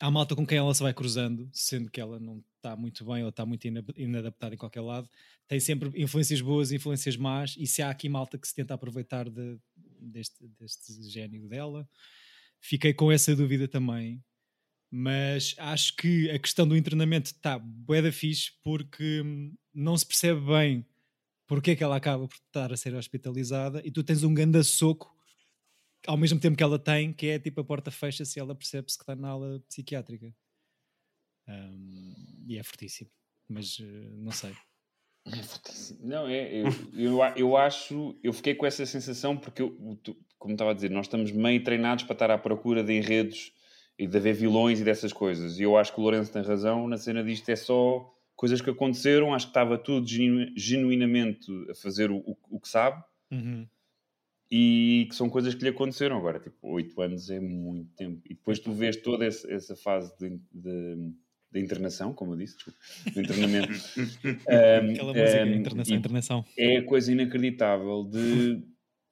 [0.00, 3.22] à malta com quem ela se vai cruzando, sendo que ela não está muito bem
[3.22, 5.08] ou está muito ina- inadaptada em qualquer lado,
[5.46, 8.74] tem sempre influências boas e influências más, e se há aqui malta que se tenta
[8.74, 9.58] aproveitar de-
[10.00, 11.88] deste, deste gênio dela,
[12.60, 14.22] fiquei com essa dúvida também.
[14.90, 20.06] Mas acho que a questão do internamento está bué da fixe porque hum, não se
[20.06, 20.86] percebe bem
[21.46, 24.62] porque é que ela acaba por estar a ser hospitalizada e tu tens um ganda
[24.62, 25.14] soco
[26.06, 28.96] ao mesmo tempo que ela tem, que é tipo a porta fecha-se e ela percebe-se
[28.96, 30.34] que está na ala psiquiátrica.
[31.48, 33.10] Um, e é fortíssimo,
[33.48, 33.84] mas eh,
[34.16, 34.52] não sei.
[35.26, 36.00] É fortíssimo.
[36.06, 39.98] Não, é, eu, eu, eu acho, eu fiquei com essa sensação porque, eu,
[40.38, 43.52] como estava a dizer, nós estamos meio treinados para estar à procura de enredos
[43.98, 45.58] e de haver vilões e dessas coisas.
[45.58, 48.68] E eu acho que o Lourenço tem razão na cena disto, é só coisas que
[48.68, 53.66] aconteceram, acho que estava tudo genu- genuinamente a fazer o, o, o que sabe Uhum.
[54.50, 56.16] e que são coisas que lhe aconteceram.
[56.18, 58.20] Agora, tipo, oito anos é muito tempo.
[58.26, 61.12] E depois tu vês toda esse- essa fase de, de,
[61.54, 62.78] de internação, como eu disse, desculpa,
[63.14, 63.68] do internamento.
[64.46, 66.44] Um, Aquela música, um, internação, e internação.
[66.58, 68.62] é coisa inacreditável de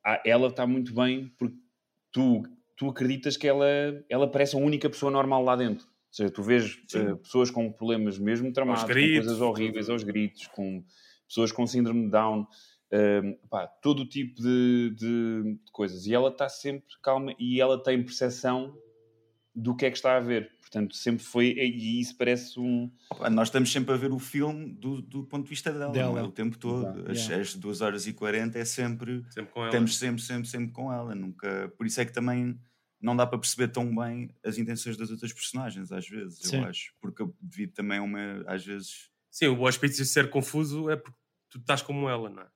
[0.05, 1.57] ah, ela está muito bem porque
[2.12, 2.42] tu,
[2.76, 3.66] tu acreditas que ela,
[4.09, 5.87] ela parece a única pessoa normal lá dentro.
[5.87, 8.88] Ou seja, tu vês eh, pessoas com problemas mesmo tramados, com
[9.22, 10.85] coisas horríveis, aos gritos, com
[11.26, 12.46] pessoas com síndrome de Down,
[12.90, 16.05] eh, pá, todo o tipo de, de- de coisas.
[16.07, 18.76] E ela está sempre calma e ela tem percepção
[19.55, 20.50] do que é que está a ver.
[20.72, 21.48] Portanto, sempre foi.
[21.48, 22.90] E isso parece um.
[23.11, 25.92] Opa, Nós estamos sempre a ver o filme do, do ponto de vista dela, não
[25.92, 26.14] é?
[26.14, 26.24] Dela.
[26.24, 26.87] o tempo todo.
[26.87, 27.11] Exato.
[27.11, 27.42] As, Yeah.
[27.42, 29.22] as 2 horas e 40 é sempre.
[29.30, 29.68] Sempre com ela.
[29.68, 31.14] Estamos sempre, sempre, sempre com ela.
[31.14, 31.70] Nunca...
[31.76, 32.58] Por isso é que também
[33.02, 36.58] não dá para perceber tão bem as intenções das outras personagens, às vezes, Sim.
[36.61, 36.94] eu acho.
[37.02, 39.11] Porque devido também a uma, às vezes.
[39.30, 41.18] Sim, o hospício ser confuso é porque
[41.50, 42.46] tu estás como ela, não é?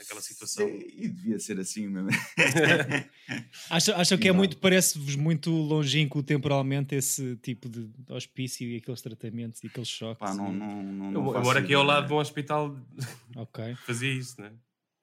[0.00, 0.66] Naquela situação.
[0.66, 2.08] Sim, E devia ser assim mesmo.
[3.68, 4.38] Acham, acham que é Não.
[4.38, 10.18] muito, parece-vos muito longínquo temporalmente esse tipo de hospício e aqueles tratamentos e aqueles choques?
[10.18, 12.76] Pá, não, e- não, não, Eu, não eu moro aqui ao lado de um hospital
[13.36, 14.52] Ok, que fazia isso, né?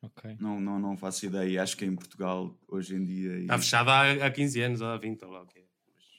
[0.02, 0.36] ok.
[0.40, 1.62] Não, não, não faço ideia.
[1.62, 4.88] Acho que em Portugal, hoje em dia, e, Está fechada há, há 15 anos, ou
[4.88, 5.60] há 20, ou lá o que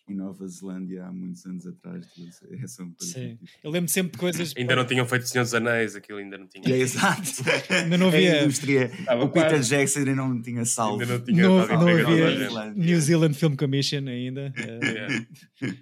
[0.09, 0.13] é.
[0.13, 2.07] e Nova Zelândia, há muitos anos atrás,
[2.51, 3.37] é só uma coisa Sim.
[3.37, 4.55] tipo- Eu lembro sempre de coisas.
[4.57, 6.65] Ainda não tinham feito o Senhor dos Anéis, aquilo ainda não tinha.
[6.75, 7.31] É exato.
[7.71, 9.69] Ainda não havia- A indústria, Estava o Peter quase.
[9.71, 11.01] Jackson ainda não tinha salvo.
[11.03, 12.75] Ainda não tinha Não, não empregado havia.
[12.75, 14.53] New Zealand Film Commission ainda.
[14.57, 15.27] eh, Yeah.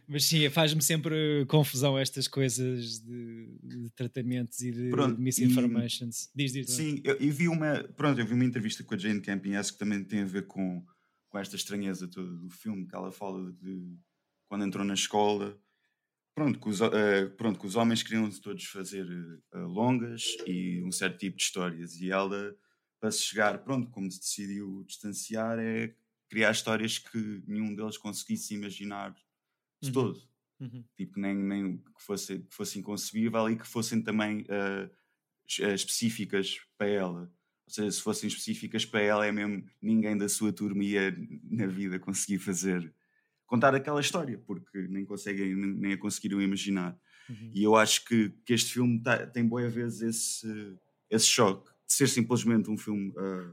[0.09, 6.29] Mas sim, faz-me sempre confusão estas coisas de, de tratamentos e de Pronto, misinformations.
[6.35, 6.77] Diz, diz.
[6.79, 6.97] Leandro.
[6.97, 9.73] Sim, eu, eu vi uma, pronto, eu vi uma entrevista com a Jane Campion, acho
[9.73, 10.83] que também tem a ver com,
[11.29, 13.95] com esta estranheza toda do filme, que ela fala de
[14.49, 15.59] quando entrou na escola,
[16.35, 19.07] pronto, que os, eh, pronto, que os homens queriam todos fazer
[19.55, 22.57] eh, longas e um certo tipo de histórias, e ela,
[23.01, 25.95] para se chegar, pronto, como se decidiu distanciar, é
[26.29, 29.15] criar histórias que nenhum deles conseguisse imaginar
[29.83, 29.93] de Uhum.
[29.93, 30.21] todo
[30.61, 30.89] Uhum.
[30.97, 34.91] tipo, nem, nem que, fosse, que fosse inconcebível e que fossem também ah,
[35.75, 37.33] específicas para ela.
[37.67, 41.67] Ou seja, se fossem específicas para ela, é mesmo ninguém da sua turma ia na
[41.67, 42.95] vida conseguir fazer,
[43.47, 46.99] contar aquela história, porque nem conseguem, nem a conseguiram imaginar.
[47.29, 47.51] Uhum.
[47.55, 50.79] E eu acho que, que este filme tá- tem boas vezes esse,
[51.11, 53.53] esse choque de ser simplesmente um filme ah,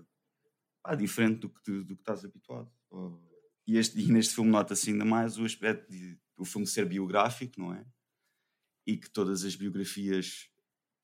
[0.84, 2.72] pá, diferente do que, tu- do que estás habituado.
[2.92, 3.18] Oh,
[3.68, 7.60] E, este, e neste filme nota-se ainda mais o aspecto de o filme ser biográfico,
[7.60, 7.86] não é?
[8.86, 10.50] E que todas as biografias,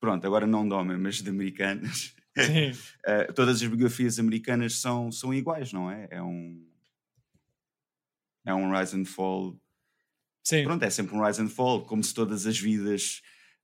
[0.00, 2.14] pronto, agora não de homem, mas de americanas,
[3.06, 6.08] eh, todas as biografias americanas são, são iguais, não é?
[6.10, 6.69] É um.
[8.46, 9.60] É um rise and fall
[10.42, 10.64] Sim.
[10.64, 13.20] pronto, é sempre um rise and fall, como se todas as vidas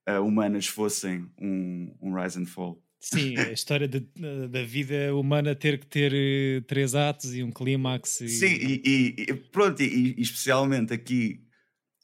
[0.07, 2.83] ah, humanas fossem um, um rise and fall.
[3.01, 4.09] Sim, a história de-
[4.49, 8.21] da vida humana ter que ter eh, três atos e um clímax.
[8.21, 8.29] E...
[8.29, 11.43] Sim, e, e- e pronto, e, e especialmente aqui,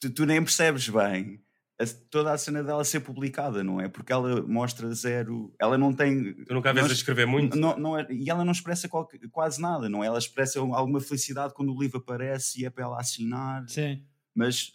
[0.00, 1.40] tu, tu nem percebes bem
[1.82, 3.88] a- toda a cena dela ser publicada, não é?
[3.88, 6.34] Porque ela mostra zero, ela não tem.
[6.44, 7.56] Tu nunca a vês não a escrever muito?
[7.58, 10.06] Não, não é- e ela não expressa qualquer- quase nada, não é?
[10.06, 14.02] Ela expressa alguma felicidade quando o livro aparece e é para ela assinar, Sim.
[14.34, 14.72] mas,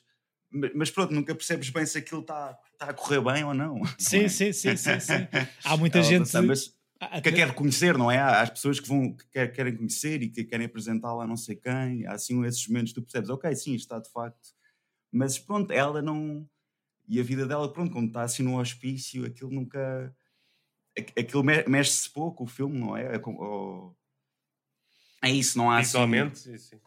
[0.76, 3.76] mas pronto, nunca percebes bem se aquilo está tá a correr bem ou não.
[3.80, 4.30] não Sim, é?
[4.30, 5.28] sim, sim, sim, sim.
[5.64, 6.20] Há muita Ela gente.
[6.20, 6.76] pensa, mas
[7.24, 8.18] que quer conhecer, não é?
[8.18, 11.38] Há as pessoas que, vão, que quer- querem conhecer e que querem apresentá-la a não
[11.38, 12.06] sei quem.
[12.08, 14.50] Há assim esses momentos que tu percebes, ok, sim, isto está de facto.
[15.12, 16.48] Mas pronto, ela não.
[17.08, 20.14] E a vida dela, pronto, como está assim no hospício, aquilo nunca.
[20.98, 23.16] aqu- aquilo me- mexe-se pouco, o filme, não é?
[23.16, 23.20] É,
[25.24, 26.78] é isso, não há assim- Visualmente, sim, sim.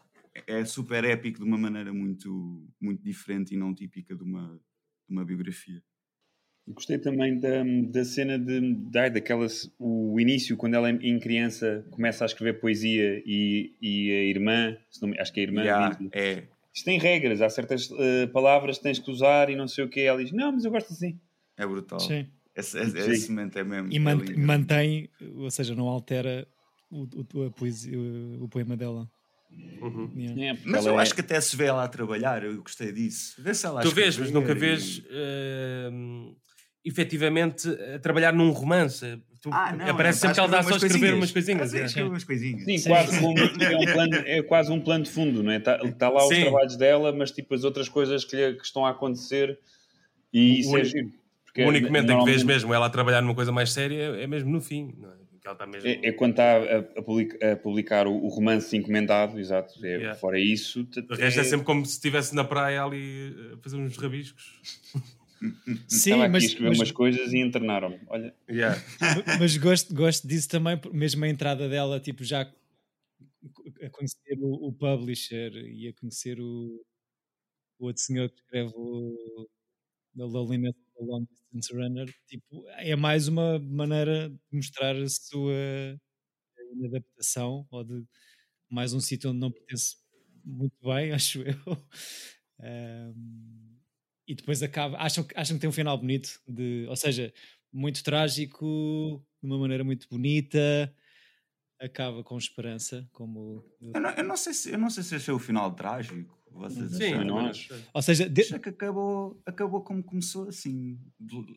[0.47, 4.47] é super épico de uma maneira muito, muito diferente e não típica de uma,
[5.07, 5.81] de uma biografia.
[6.67, 9.47] Gostei também da, da cena de, da, daquela,
[9.79, 15.01] o início, quando ela em criança começa a escrever poesia e, e a irmã, se
[15.01, 18.27] não me- acho que a irmã Yeah, diz é, isto tem regras, há certas eh,
[18.27, 19.99] palavras que tens que usar e não sei o que.
[20.01, 21.19] Ela diz, não, mas eu gosto assim.
[21.57, 21.99] é brutal.
[21.99, 22.27] Sim.
[22.55, 23.11] Esse, esse, Sim.
[23.11, 23.91] esse momento é mesmo.
[23.91, 24.39] E é man- lindo.
[24.39, 26.45] mantém, ou seja, não altera
[26.89, 29.09] o, o, a poesia- o- o poema dela.
[29.81, 30.11] Uhum.
[30.15, 30.59] Yeah.
[30.59, 33.41] É, Mas eu é- acho que até se vê ela a trabalhar, eu gostei disso.
[33.41, 35.01] Vê se ela Tu vês, mas nunca e- vês
[35.91, 36.35] hum,
[36.85, 39.19] efetivamente a trabalhar num romance.
[39.41, 41.73] Tu, Ah, não, aparece ela sempre que ela está está só a escrever umas coisinhas.
[41.73, 41.85] É.
[41.85, 42.63] escreve umas coisinhas.
[42.63, 45.57] Sim, quase como é, um plano, é quase um plano de fundo, não é?
[45.57, 46.41] Está lá os Sim.
[46.41, 49.57] trabalhos dela, mas tipo as outras coisas que, lhe- que estão a acontecer
[50.31, 51.11] e O isso é único- giro.
[51.45, 54.15] Porque O único momento em que vês mesmo ela a trabalhar numa coisa mais séria
[54.15, 54.93] é mesmo no fim.
[54.97, 55.15] Não é?
[55.41, 55.89] Que ela está mesmo...
[55.89, 59.73] É, é quando está a, a publica- a publicar o, o romance encomendado, exato.
[59.83, 60.15] É, Yeah.
[60.19, 63.97] Fora isso, O resto é sempre como se estivesse na praia ali a fazer uns
[63.97, 64.55] rabiscos.
[65.87, 67.99] Sim, Estava aqui mas, a escrever mas, umas coisas e internaram-me.
[68.07, 68.79] Olha, Yeah.
[69.39, 72.41] mas gosto, gosto disso também, mesmo a entrada dela, tipo, já
[73.81, 76.83] a conhecer o, o publisher e a conhecer o,
[77.79, 79.47] o outro senhor que escreve o
[80.15, 85.09] The Loneliness of the Long Distance Runner, tipo, é mais uma maneira de mostrar a
[85.09, 85.53] sua
[86.85, 88.05] adaptação ou de
[88.69, 89.97] mais um sítio onde não pertence
[90.43, 91.55] muito bem, acho eu.
[92.59, 93.70] Ahm,
[94.31, 94.97] e depois acaba.
[94.97, 97.33] Acham, que- acham que tem um final bonito, de, ou seja,
[97.71, 100.93] muito trágico, de uma maneira muito bonita,
[101.79, 103.63] acaba com esperança, como.
[103.93, 106.39] Eu não, eu não sei se, eu não sei se achei o final trágico.
[106.51, 107.37] Vocês Sim, acharam?
[107.47, 107.73] acho.
[107.73, 107.83] acho.
[107.93, 110.99] Ou seja, de- Achei que acabou, acabou como começou, assim,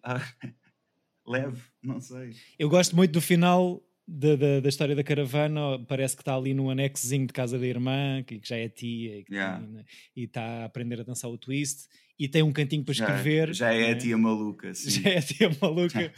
[0.05, 0.21] ah,
[1.27, 2.33] leve, não sei.
[2.59, 3.83] eu gosto muito do final.
[4.07, 7.67] Da, da, da história da caravana, parece que está ali num anexozinho de casa da
[7.67, 9.59] irmã, que, que já é tia e Yeah.
[9.67, 9.83] né,
[10.15, 13.53] e está a aprender a dançar o twist, e tem um cantinho para Já, escrever.
[13.55, 13.91] já é né?
[13.93, 14.91] a tia maluca, assim.
[15.03, 16.13] Já é a tia maluca,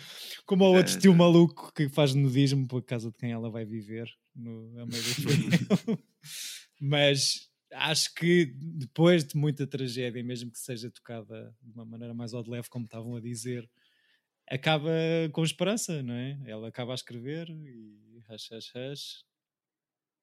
[0.44, 1.16] como o Já- outro tio já.
[1.18, 5.98] maluco que faz nudismo por casa de quem ela vai viver no, a meio do.
[6.80, 12.35] Mas acho que depois de muita tragédia, mesmo que seja tocada de uma maneira mais
[12.35, 13.68] ao de leve, como estavam a dizer,
[14.48, 14.90] acaba
[15.32, 16.38] com esperança, não é?
[16.46, 19.24] Ela acaba a escrever e hash, hash, hash.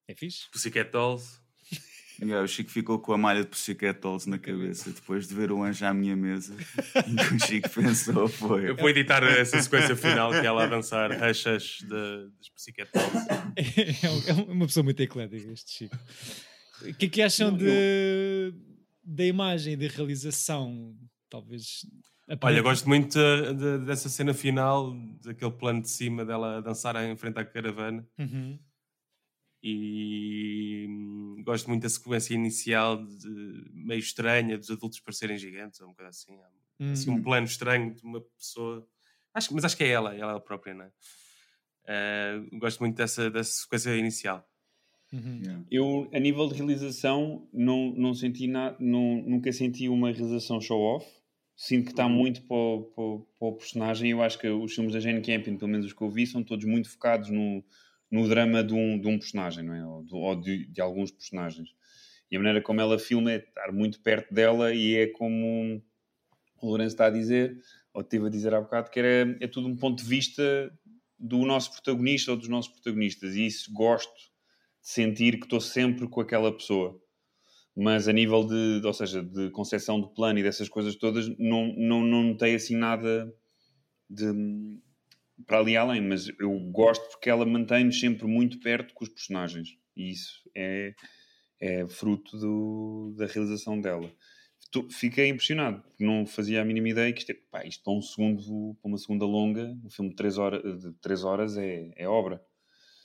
[0.08, 0.50] É fixe.
[0.52, 1.42] Pussycat Dolls.
[2.22, 5.52] Yeah, o Chico ficou com a malha de Pussycat Dolls na cabeça depois de ver
[5.52, 6.56] o anjo à minha mesa.
[7.08, 8.70] E o que o Chico pensou foi.
[8.70, 13.28] Eu vou editar essa sequência final que é ela a dançar de- dos Pussycat Dolls.
[13.56, 15.98] É, é uma pessoa muito eclética, este Chico.
[16.82, 18.54] O que é que acham Não, de,
[19.04, 20.96] da imagem, da realização?
[21.30, 21.86] Talvez.
[22.42, 26.62] Olha, eu gosto muito de- de- dessa cena final, daquele plano de cima dela a
[26.62, 28.08] dançar em frente à caravana.
[28.20, 28.58] Uhum.
[29.66, 30.73] E
[31.44, 36.10] gosto muito da sequência inicial, de, meio estranha, dos adultos parecerem gigantes, ou uma coisa
[36.10, 36.36] assim.
[36.80, 37.24] Há assim, um Uhum.
[37.24, 38.88] plano estranho de uma pessoa.
[39.34, 40.92] Acho, mas acho que é ela, ela própria, não é?
[41.86, 44.48] Eh, gosto muito dessa, dessa sequência inicial.
[45.12, 45.42] Uhum.
[45.44, 45.64] Yeah.
[45.70, 51.06] eu, a nível de realização, não, não senti nada, não, nunca senti uma realização show-off.
[51.56, 54.10] Sinto que está muito para o, para, o- para o personagem.
[54.10, 56.44] Eu acho que os filmes da Jane Campion, pelo menos os que eu vi, são
[56.44, 57.64] todos muito focados no,
[58.14, 59.84] no drama de um, de um personagem, não é?
[59.84, 61.68] Ou, de, ou de, de alguns personagens.
[62.30, 65.82] E a maneira como ela filma é estar muito perto dela e é como
[66.62, 67.58] o Lourenço está a dizer,
[67.92, 70.72] ou esteve a dizer há bocado, que era, é tudo um ponto de vista
[71.18, 73.34] do nosso protagonista ou dos nossos protagonistas.
[73.34, 74.30] E isso gosto de
[74.80, 77.02] sentir que estou sempre com aquela pessoa.
[77.76, 81.74] Mas a nível de, ou seja, de concepção do plano e dessas coisas todas, não,
[81.76, 83.34] não, não notei assim nada
[84.08, 84.32] de,
[85.46, 86.02] para ali além.
[86.02, 89.70] Mas eu gosto porque ela mantém-nos sempre muito perto com os personagens.
[89.96, 90.94] E isso é,
[91.60, 94.12] é fruto do, da realização dela.
[94.72, 97.94] Tô- Fiquei impressionado, porque não fazia a mínima ideia que isto, é, pá, isto para,
[97.94, 101.92] um segundo, para uma segunda longa, um filme de 3 horas, de três horas é,
[101.96, 102.42] é obra.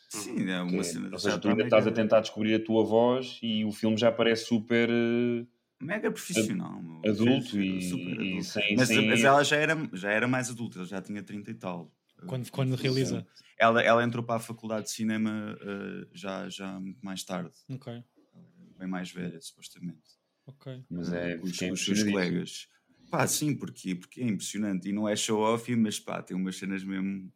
[0.08, 1.10] Sim, é uma é- cena.
[1.12, 4.10] ou seja, tu ainda estás a tentar descobrir a tua voz e o filme já
[4.10, 5.44] parece super eh,
[5.80, 6.82] Mega profissional.
[6.82, 7.02] meu.
[7.10, 8.44] adulto Super e, e adulto.
[8.44, 8.76] sem.
[8.76, 11.54] Mas, sem mas ela já era, já era mais adulta, ela já tinha 30 e
[11.54, 11.92] tal.
[12.26, 13.26] Quando, quando realiza.
[13.58, 18.04] Ela, ela entrou para a faculdade de cinema eh, já, já muito mais tarde, Ok,
[18.78, 20.16] bem mais velha, supostamente.
[20.46, 20.84] ok.
[20.88, 21.36] Mas é.
[21.38, 22.68] com os, com os seus colegas.
[23.10, 24.88] Pá, sim, porque, porque é impressionante.
[24.88, 27.32] E não é show-off, mas pá, tem umas cenas mesmo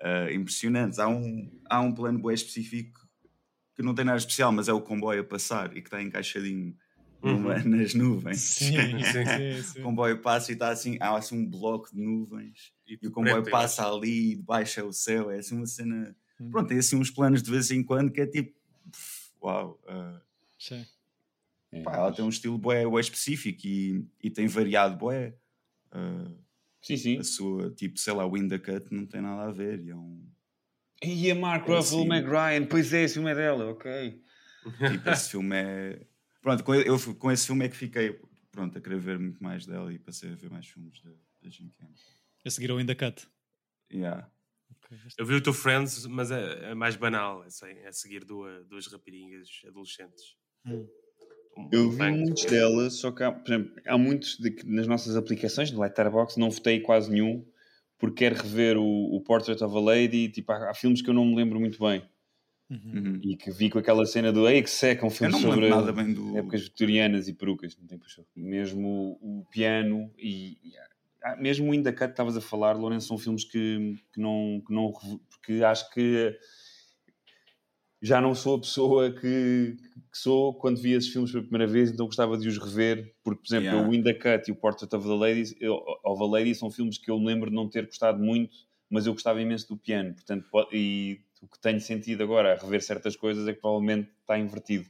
[0.00, 0.98] ah, impressionantes.
[0.98, 3.00] Há um, há um plano bem específico
[3.74, 6.76] que não tem nada especial, mas é o comboio a passar e que está encaixadinho
[7.22, 7.32] Uhum.
[7.38, 8.40] numa- nas nuvens.
[8.40, 8.70] Sim,
[9.04, 9.24] Sim.
[9.24, 9.80] sim, sim.
[9.80, 13.42] O comboio passa e está assim, há assim um bloco de nuvens e o comboio
[13.42, 15.30] preto, passa ali e debaixo é o céu.
[15.30, 16.16] É assim uma cena.
[16.40, 16.50] Hum.
[16.50, 18.58] Pronto, tem assim uns planos de vez em quando que é tipo.
[19.42, 19.80] Uau!
[19.88, 20.20] ah,
[20.58, 20.84] Sim.
[21.72, 25.34] É, pá, ela tem um estilo bué específico e, e tem variado bué.
[25.92, 26.30] Ah,
[26.82, 27.18] Sim, sim.
[27.18, 29.80] a sua, tipo, sei lá, o Windacut não tem nada a ver.
[29.84, 30.26] E é um,
[31.02, 32.08] E a Mark É Ruffalo assim.
[32.08, 34.20] Meg Ryan, pois é, esse filme é dela, ok.
[34.90, 36.06] tipo, esse filme é.
[36.40, 38.18] Pronto, com, eu, com esse filme é que fiquei
[38.50, 41.10] pronto, a querer ver muito mais dela e passei a ver mais filmes da,
[41.42, 41.96] da Jim Campbell.
[42.44, 43.26] A seguir ao In the Cut.
[43.92, 44.30] Yeah.
[45.18, 47.44] Eu vi o teu Friends, mas é, é mais banal.
[47.44, 50.36] É, assim, é seguir duas, duas raparigas adolescentes.
[50.64, 50.88] Hum.
[51.56, 54.86] Um- Eu vi muitos delas, só que há, por exemplo, há muitos de que nas
[54.86, 57.44] nossas aplicações, no Letterboxd, não votei quase nenhum,
[57.98, 58.84] porque quero rever o,
[59.14, 60.28] o Portrait of a Lady.
[60.30, 62.08] Tipo, há, há filmes que eu não me lembro muito bem
[62.70, 62.92] Uhum.
[62.94, 63.20] Uhum.
[63.24, 65.92] e que vi com aquela cena do Ei que seca, um filme sobre lembro nada
[65.92, 66.36] bem do.
[66.38, 67.76] épocas vitorianas e perucas.
[67.76, 68.24] Não tem puxou.
[68.36, 70.72] Mesmo o, piano e, e
[71.24, 74.62] há- mesmo o Inda Cut que estavas a falar, Lourenço, são filmes que, que não,
[74.66, 74.92] que não.
[75.28, 76.38] Porque acho que
[78.02, 79.76] já não sou a pessoa que,
[80.10, 83.42] que sou quando vi esses filmes pela primeira vez, então gostava de os rever, porque,
[83.42, 83.88] por exemplo, Yeah.
[83.88, 86.70] o In the Cut e o Portrait of the Ladies, eu- of a Lady são
[86.70, 88.56] filmes que eu lembro de não ter gostado muito,
[88.88, 92.56] mas eu gostava imenso do piano, portanto, po- e o que tenho sentido agora a
[92.56, 94.86] rever certas coisas é que provavelmente está invertido.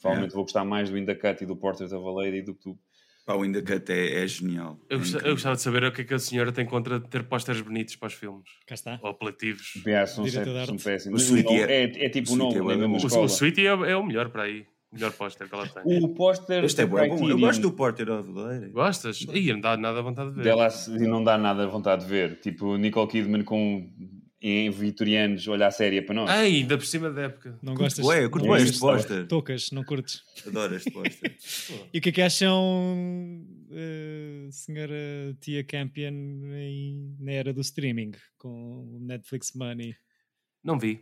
[0.00, 2.54] Provavelmente vou gostar mais do In the Cut e do Portrait of a Lady do
[2.54, 2.78] que tu.
[3.26, 4.78] Pá, o Windacut é, é genial.
[4.90, 7.00] Eu, É gosta- eu gostava de saber o que é que a senhora tem contra
[7.00, 8.44] ter pósteres bonitos para os filmes.
[8.66, 9.00] Cá está.
[9.02, 9.76] Ou apelativos.
[9.86, 11.30] Yeah, são, Diretor de sempre- são péssimos.
[11.30, 14.04] O é- é, é tipo o nome, é é O, o Sweetie é, é o
[14.04, 14.66] melhor para aí.
[14.92, 16.04] O melhor póster que ela tem.
[16.04, 16.98] O póster Este é bom.
[16.98, 18.68] Eu gosto do Porter of the Lady.
[18.68, 19.22] Gostas?
[19.32, 20.42] Ih, não dá nada a vontade de ver.
[20.44, 22.38] dela e não dá nada a vontade de ver.
[22.40, 23.90] Tipo, Nicole Kidman com
[24.46, 26.28] em vitorianos olhar séria para nós.
[26.28, 27.58] Ai, ainda por cima da época.
[27.62, 28.04] Não Curto gostas?
[28.04, 29.26] bué, curto não bué gostas este de póster.
[29.26, 30.22] Toucas, não curtes.
[30.46, 31.36] Adoro este póster.
[31.94, 34.94] E o que é que acham, eh, senhora
[35.40, 36.12] Tia Campion,
[36.54, 38.48] em- na era do streaming, com
[38.96, 39.94] o Netflix Money?
[40.62, 41.00] Não vi.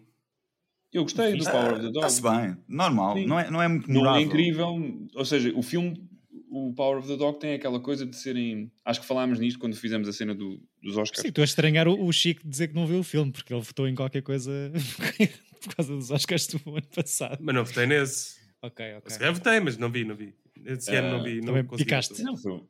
[0.92, 1.96] Eu gostei do Power of the Dog.
[1.98, 2.56] Está-se bem.
[2.68, 3.16] Normal.
[3.16, 3.26] Sim.
[3.26, 4.20] Não é, não é muito Não memorável.
[4.20, 5.08] é incrível.
[5.14, 6.08] Ou seja, o filme,
[6.50, 8.70] o Power of the Dog tem aquela coisa de serem.
[8.84, 11.20] Acho que falámos nisto quando fizemos a cena do- dos Oscars.
[11.22, 13.62] Sim, estou a estranhar o, o Chico dizer que não viu o filme, porque ele
[13.62, 14.72] votou em qualquer coisa
[15.62, 17.38] por causa dos Oscars do ano passado.
[17.40, 18.40] Mas não votei nesse.
[18.62, 19.10] Ok, ok.
[19.10, 20.34] Se calhar votei, mas não vi, não vi.
[20.64, 21.36] Esse ano não vi.
[21.40, 22.22] Não também consegui picaste.
[22.22, 22.62] Não, foi.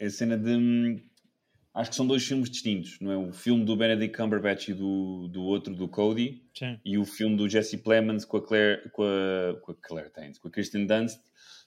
[0.00, 0.50] É a cena de.
[0.50, 1.00] hum,
[1.74, 3.16] Acho que são dois filmes distintos, não é?
[3.16, 6.78] O filme do Benedict Cumberbatch e do, do outro, do Cody, Sim.
[6.84, 10.36] e o filme do Jesse Plemons com a Claire, com a, com a Claire Danes,
[10.38, 11.18] com a Kristen Dunst.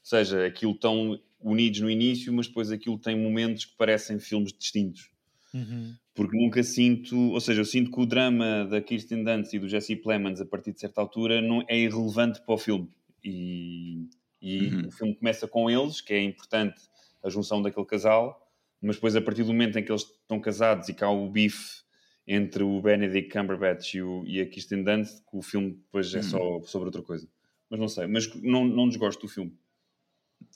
[0.06, 4.54] Ou seja, aquilo estão unidos no início, mas depois aquilo tem momentos que parecem filmes
[4.54, 5.10] distintos.
[5.52, 5.96] Uhum.
[6.14, 9.68] Porque nunca sinto, ou seja, eu sinto que o drama da Kirsten Dunst e do
[9.68, 12.88] Jesse Plemons a partir de certa altura não é irrelevante para o filme.
[13.24, 14.08] E,
[14.40, 14.88] e Uhum.
[14.88, 16.80] o filme começa com eles, que é importante
[17.24, 18.48] a junção daquele casal,
[18.80, 21.28] mas depois a partir do momento em que eles estão casados e cá há o
[21.32, 21.84] bife
[22.28, 26.22] entre o Benedict Cumberbatch e, o, e a Kirsten Dunst, que o filme depois é
[26.22, 27.28] só sobre outra coisa.
[27.70, 29.52] Mas não sei, mas não, não desgosto do filme.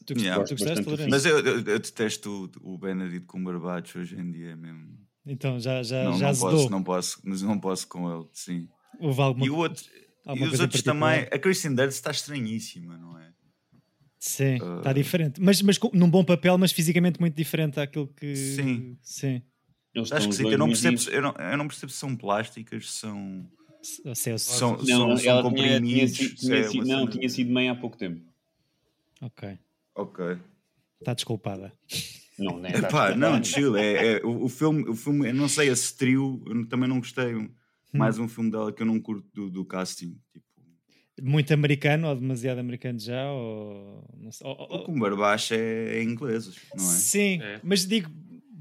[0.06, 0.44] Tu, Yeah.
[0.44, 1.10] tu gostaste, Lourenço?
[1.10, 4.98] Mas eu, eu, eu detesto o, o Benedict Cumberbatch hoje em dia mesmo.
[5.26, 6.52] Então já, já, não, já não zedou.
[6.52, 8.68] posso, não posso, mas não posso com ele, sim.
[9.00, 9.84] Houve alguma E o outro,
[10.26, 11.28] alguma e os coisa outros também.
[11.32, 13.30] A Kristen Dunst está estranhíssima, não é?
[14.18, 14.78] Sim, Ah.
[14.80, 15.40] está diferente.
[15.40, 18.36] Mas, mas com- num bom papel, mas fisicamente muito diferente daquilo que.
[18.36, 18.98] Sim.
[19.02, 19.42] Sim.
[19.94, 22.90] Eles Acho que sim, eu não, percebo, eu, não, eu não percebo se são plásticas,
[22.92, 23.50] se são,
[23.82, 26.18] Se- se- se- são, Não, são, são ela tinha, tinha, comprimidos.
[26.40, 28.22] tinha é uma não, tinha sido mãe há pouco tempo.
[29.22, 29.58] Ok.
[29.96, 30.38] Ok.
[31.00, 31.74] Está desculpada.
[32.38, 32.70] Não, né?
[32.76, 33.76] Epá, não, chill.
[33.76, 37.00] É, é- o, o filme, o filme, eu não sei, esse trio, eu também não
[37.00, 37.50] gostei.
[37.94, 40.16] Mais um filme dela que eu não curto do, do casting.
[40.32, 40.46] Tipo,
[41.24, 43.32] Muito americano ou demasiado americano já?
[43.32, 46.88] Ou, não sei, ou- ou- o Cumberbatch é, é inglês, não é?
[46.88, 47.60] Sim, É.
[47.64, 48.12] mas digo,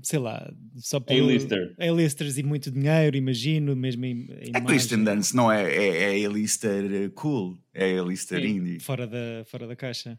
[0.03, 1.13] sei lá, só por.
[1.13, 1.75] A-lister.
[1.79, 4.27] A-listers e muito dinheiro, imagino, mesmo em.
[4.55, 5.71] É Kristen Dunst, não é?
[5.71, 8.81] É, é A-lister cool, é A-lister indie.
[8.81, 10.19] Fora da, fora da caixa.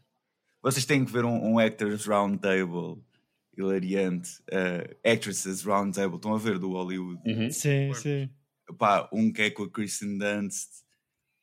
[0.62, 3.02] Vocês têm que ver um, um Actors Roundtable
[3.56, 4.40] hilariante.
[4.52, 7.20] uh, actresses Roundtable, estão a ver do Hollywood.
[7.26, 7.50] Uhum.
[7.50, 8.30] Sim, sim.
[8.78, 10.68] Pá, um que é com a Kristen Dunst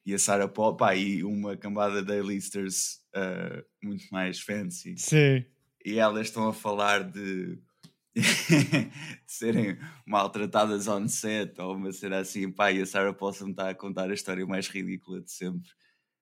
[0.06, 4.96] e a Sarah Paul, pá, e uma cambada de A-listers uh, muito mais fancy.
[4.98, 5.46] Sim.
[5.84, 7.60] e elas estão a falar de,
[8.16, 8.90] de
[9.28, 13.76] serem maltratadas on set ou uma cena assim, pá, e a Sarah Paulson está a
[13.76, 15.70] contar a história mais ridícula de sempre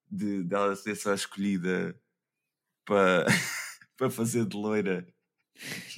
[0.09, 1.95] de dela ser só escolhida
[2.85, 3.25] para
[3.97, 5.05] para fazer de loira.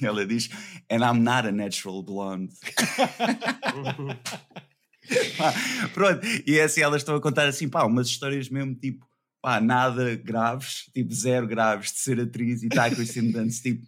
[0.00, 0.48] E ela diz,
[0.88, 2.54] and I'm not a natural blonde.
[5.36, 5.54] Pá,
[5.94, 9.06] Pronto, e é assim, elas estão a contar assim, pá, umas histórias mesmo tipo,
[9.42, 13.86] pá, nada graves, tipo zero graves de ser atriz e está a Kristen Dunst, tipo,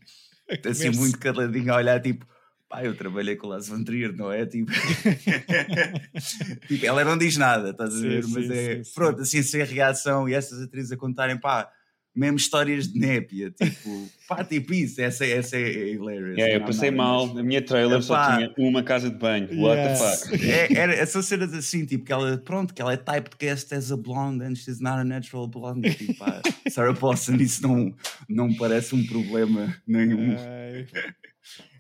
[0.69, 2.27] assim muito caladinho a olhar, tipo,
[2.69, 4.47] pá, eu trabalhei com o Lars von Trier, não é?
[4.47, 4.73] Tipo,
[6.69, 8.27] tipo, ela não diz nada, estás a Sim, ver?
[8.29, 8.93] Mas sim, é, sim, sim.
[8.95, 11.71] pronto, assim, sem reação e essas atrizes a contarem, pá,
[12.15, 16.39] mesmo histórias de népia, tipo, pá, tipo isso, essa, essa é hilarious.
[16.39, 17.25] É, eu passei mal.
[17.37, 19.49] A minha trailer só tinha uma casa de banho.
[19.61, 19.99] What Yes.
[19.99, 20.49] the fuck?
[20.51, 23.97] É, era, são cenas assim, tipo, que ela, pronto, que ela é typecast as a
[23.97, 25.93] blonde and she's not a natural blonde.
[25.95, 27.93] Tipo, pá, Sarah Paulson, isso não,
[28.29, 30.37] não me parece um problema nenhum.
[30.39, 30.87] Ai,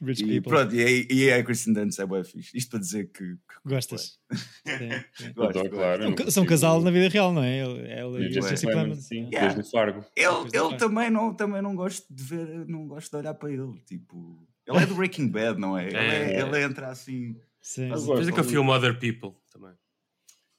[0.02, 0.50] Rich e people.
[0.50, 2.56] pronto, e, e a Kristen Dunst é boa fixe.
[2.56, 4.18] Isto para dizer que, que Gostas?
[4.66, 4.76] Sim,
[5.14, 5.32] sim.
[5.36, 6.02] gosto, Adoro, claro.
[6.04, 7.58] eu São, são casal na vida real, não é?
[7.58, 9.52] Ela, E o a Jesse Plemons, sim, Yeah.
[9.52, 10.04] desde o Fargo.
[10.16, 10.76] Ele Fargo.
[10.78, 13.80] também, não, também não gosto de ver, não gosto de olhar para ele.
[13.86, 15.86] Tipo, ele é do Breaking Bad, não é?
[15.88, 16.40] Ele, é, É.
[16.40, 17.36] ele entra assim.
[17.60, 17.92] Sim.
[17.92, 19.72] Isso é que eu filmo Other People também.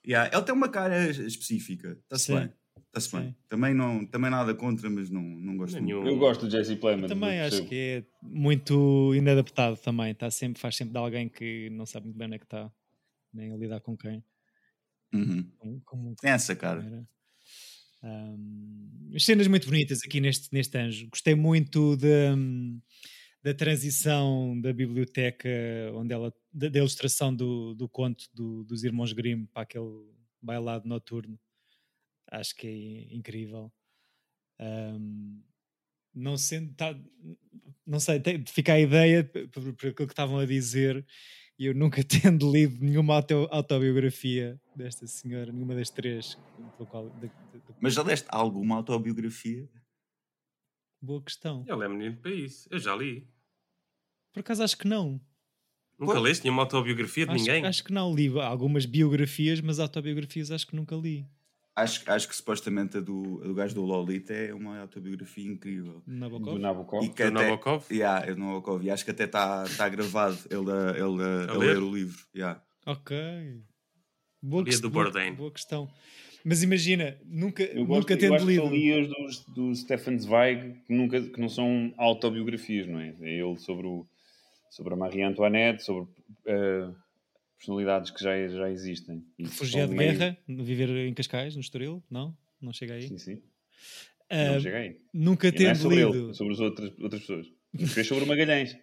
[0.06, 2.36] Yeah, ele tem uma cara específica, está-se Sim.
[2.40, 2.54] bem.
[2.88, 3.18] Está-se Sim.
[3.20, 3.36] bem.
[3.48, 6.02] Também, não, também nada contra, mas não, não gosto Nenhum.
[6.02, 6.12] muito.
[6.14, 7.08] Eu gosto do Jesse Plemons.
[7.10, 7.70] Também eu acho percebo.
[7.70, 10.14] que é muito inadaptado também.
[10.16, 12.72] Tá sempre, faz sempre de alguém que não sabe muito bem onde é que está,
[13.34, 14.24] nem a lidar com quem.
[15.14, 15.50] Uhum.
[15.58, 16.84] Como, como Tem essa cara.
[16.84, 17.08] era.
[18.04, 21.08] Um, as cenas muito bonitas aqui neste, neste anjo.
[21.10, 22.36] Gostei muito da,
[23.44, 25.50] da transição da biblioteca,
[25.96, 29.86] onde ela, da, da ilustração do, do conto do- dos irmãos Grimm para aquele
[30.42, 31.40] bailado noturno.
[32.32, 32.68] Acho que
[33.12, 33.72] é incrível.
[34.60, 35.42] Um,
[36.14, 37.00] não sendo, tá-
[37.86, 41.06] não sei, tem- fica a ideia por, por aquilo que estavam a dizer.
[41.62, 46.36] E eu nunca tendo lido nenhuma auto- autobiografia desta senhora, nenhuma das três.
[46.76, 47.28] pelo qual- da- da-
[47.60, 49.70] da- Mas já leste alguma autobiografia?
[51.00, 51.64] boa questão.
[51.68, 52.68] Ele é menino para isso.
[52.72, 53.28] Eu já li.
[54.34, 55.22] Por acaso acho que não.
[56.00, 56.24] Nunca Pois.
[56.24, 57.64] leste nenhuma autobiografia de Acho, ninguém?
[57.66, 58.12] acho que não.
[58.16, 61.28] Li algumas biografias, mas autobiografias acho que nunca li.
[61.74, 66.04] Acho, acho que supostamente a do, a do gajo do Lolita é uma autobiografia incrível.
[66.06, 66.60] Na Do Nabokov.
[66.60, 67.06] Nabokov.
[67.06, 67.86] E que Do até, Nabokov?
[67.92, 68.84] yeah, eu não Nabokov.
[68.84, 71.68] E acho que até está tá gravado ele, a, ele a, A a ler?
[71.76, 72.20] ler o livro.
[72.36, 72.62] Yeah.
[72.86, 73.16] Ok.
[74.42, 75.90] Boa, quest- do boa- boa questão.
[76.44, 78.64] Mas imagina, nunca, Eu, gosto, nunca eu tendo acho que lido.
[78.64, 83.16] só li os dos, do Stefan Zweig que, nunca, que não são autobiografias, não é?
[83.22, 84.06] É ele sobre, o,
[84.72, 86.10] sobre a Marie Antoinette, sobre
[86.48, 86.90] eh,
[87.66, 89.24] personalidades que já, já existem.
[89.40, 92.04] Refugiado de meio- guerra, viver em Cascais, no Estoril?
[92.10, 92.36] Não?
[92.60, 93.08] Não chega aí?
[93.08, 93.42] Sim, sim.
[94.30, 94.98] Ah, não chega aí.
[95.14, 96.14] nunca E não é tendo sobre lido.
[96.24, 97.48] ele, é sobre as outras, outras pessoas.
[97.94, 98.76] Fez sobre o Magalhães.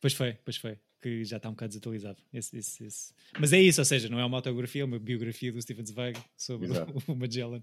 [0.00, 0.78] Pois foi, pois foi.
[1.02, 2.22] Que já está um bocado desatualizado.
[2.32, 3.14] Esse, esse, esse.
[3.38, 6.18] Mas é isso, ou seja, não é uma autobiografia, é uma biografia do Stephen Zweig
[6.36, 6.92] sobre Exato.
[7.10, 7.62] o Magellan.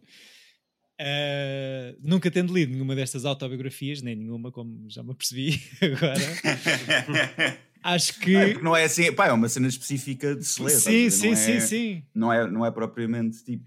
[0.99, 6.15] Ah, nunca tendo lido nenhuma destas autobiografias, nem nenhuma, como já me apercebi agora,
[7.93, 8.35] acho que.
[8.35, 11.35] É, porque não é assim, pá, é uma cena específica de a sim, sim, não
[11.35, 12.03] sim, é, sim.
[12.13, 13.63] Não é, não é propriamente tipo.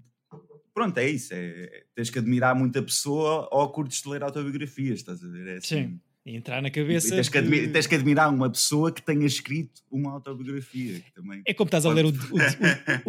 [0.73, 1.33] Pronto, é isso.
[1.33, 5.47] É, tens que admirar muita pessoa ou curtes de ler autobiografias, estás a ver?
[5.47, 5.67] É assim.
[5.67, 5.99] Sim.
[6.25, 7.09] E entrar na E cabeça.
[7.15, 11.01] tens, que de- admi- tens que admirar uma pessoa que tenha escrito uma autobiografia.
[11.15, 11.41] também.
[11.45, 12.11] É como estás a ler o, o-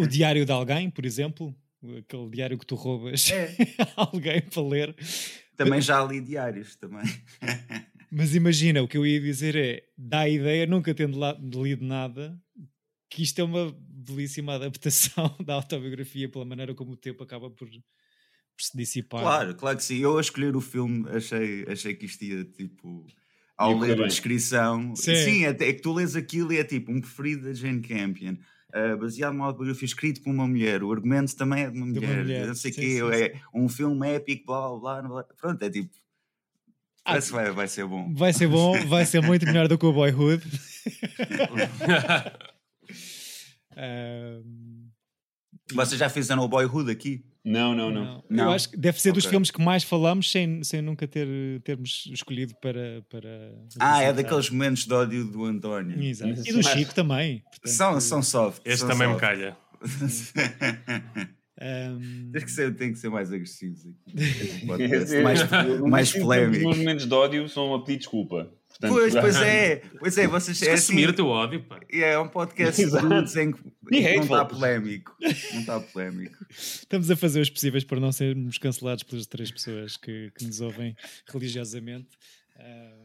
[0.01, 1.55] o- o diário de alguém, por exemplo,
[1.99, 3.55] aquele diário que tu roubas É.
[3.97, 4.97] a alguém para ler.
[5.57, 7.05] Também já li diários também.
[8.11, 11.19] Mas imagina, o que eu ia dizer é: dá a ideia, nunca tendo
[11.63, 12.37] lido nada,
[13.09, 17.69] que isto é uma belíssima adaptação da autobiografia pela maneira como o tempo acaba por,
[17.69, 17.79] por
[18.59, 19.23] se dissipar.
[19.23, 19.99] Claro, claro que sim.
[19.99, 23.07] Eu a escolher o filme achei, achei que isto ia tipo.
[23.57, 25.15] Ao ler a descrição, Sim.
[25.17, 28.37] sim, é, é que tu lês aquilo e é tipo um preferido da Jane Campion,
[28.75, 31.99] uh, baseado numa autobiografia escrito por uma mulher, o argumento também é de uma De
[31.99, 35.03] uma mulher, mulher, não sei o sim, quê, sim, é um filme épico, blá blá
[35.03, 35.25] blá, blá.
[35.37, 35.91] Pronto, é tipo.
[37.05, 38.13] Parece vai, vai ser bom.
[38.15, 40.43] Vai ser bom, vai ser muito melhor do que o Boyhood.
[43.77, 44.89] Ahm,
[45.73, 47.25] Vocês já fizeram o Boyhood aqui?
[47.45, 48.05] Não, não, não.
[48.05, 48.25] não.
[48.29, 48.45] Não.
[48.45, 49.31] Eu acho que deve ser dos Ok.
[49.31, 51.27] filmes que mais falamos sem, sem nunca ter,
[51.65, 53.03] termos escolhido para.
[53.09, 56.03] para Ah, é daqueles momentos de ódio do António.
[56.03, 56.43] Exato.
[56.47, 57.39] E do Chico também.
[57.41, 58.61] portanto, São, são soft.
[58.65, 59.21] Este são também me soft.
[59.25, 59.57] calha.
[61.61, 64.15] ahm, Tens que ser, tem que ser mais agressivos aqui.
[64.95, 66.65] Esse- mais, mais Os meus polémico.
[66.77, 68.53] momentos de ódio são a pedir desculpa.
[68.69, 71.81] Portanto, Pois, pois é, pois é, vocês é assim, assumir o teu ódio, pá.
[71.91, 73.07] é um podcast Exato.
[73.39, 75.15] em que não está polémico.
[75.21, 76.37] Não está polémico.
[76.49, 80.61] Estamos a fazer os possíveis para não sermos cancelados pelas três pessoas que, que nos
[80.61, 80.97] ouvem
[81.31, 82.09] religiosamente.
[82.59, 83.00] Ahm,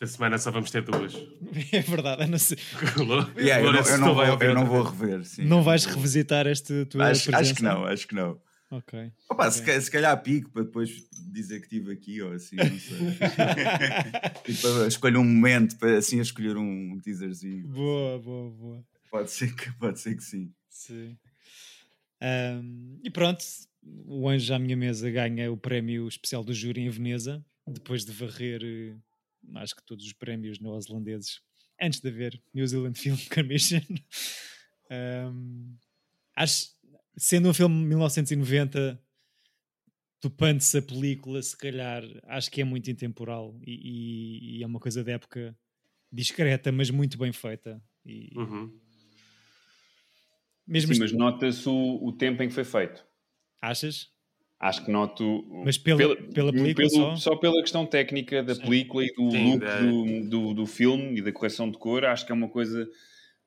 [0.00, 1.12] Esta semana só vamos ter duas.
[1.72, 2.58] é verdade, a não, ser-
[3.36, 5.24] Yeah, eu, não, eu, não vou, eu não vou rever.
[5.24, 5.44] Sim.
[5.44, 7.40] não vais revisitar esta tua Acho, presença?
[7.42, 8.40] acho que não, acho que não.
[8.70, 9.10] Ok.
[9.30, 10.90] Opa, se, ca- se calhar pico para depois
[11.32, 12.98] dizer que estive aqui ou assim, não sei.
[14.44, 17.66] tipo, escolho um momento para assim escolher um teaserzinho.
[17.66, 18.84] boa, boa, boa.
[19.10, 20.52] Pode ser que, pode ser que sim.
[20.68, 21.16] Sim.
[22.20, 23.42] Ahm, e pronto,
[23.82, 28.12] o Anjo à Minha Mesa ganha o prémio especial do júri em Veneza, depois de
[28.12, 28.96] varrer, eh,
[29.56, 31.40] acho que todos os prémios neozelandeses,
[31.80, 33.80] antes de haver New Zealand Film Commission.
[34.90, 35.76] Um,
[36.36, 36.68] acho,
[37.16, 39.00] sendo um filme de 1990,
[40.20, 44.80] topando-se a película, se calhar, acho que é muito intemporal e, e- e é uma
[44.80, 45.56] coisa da época
[46.10, 47.82] discreta, mas muito bem feita.
[48.04, 48.80] E, Uhum.
[50.66, 53.06] mesmo Sim, est- mas nota-se o, o tempo em que foi feito.
[53.60, 54.10] Achas?
[54.60, 55.44] Acho que noto.
[55.64, 57.36] Mas pela- pela película pelo- só?
[57.36, 61.22] pela questão técnica da película e do Sim, look da- do, do, do filme e
[61.22, 62.88] da correção de cor, acho que é uma coisa.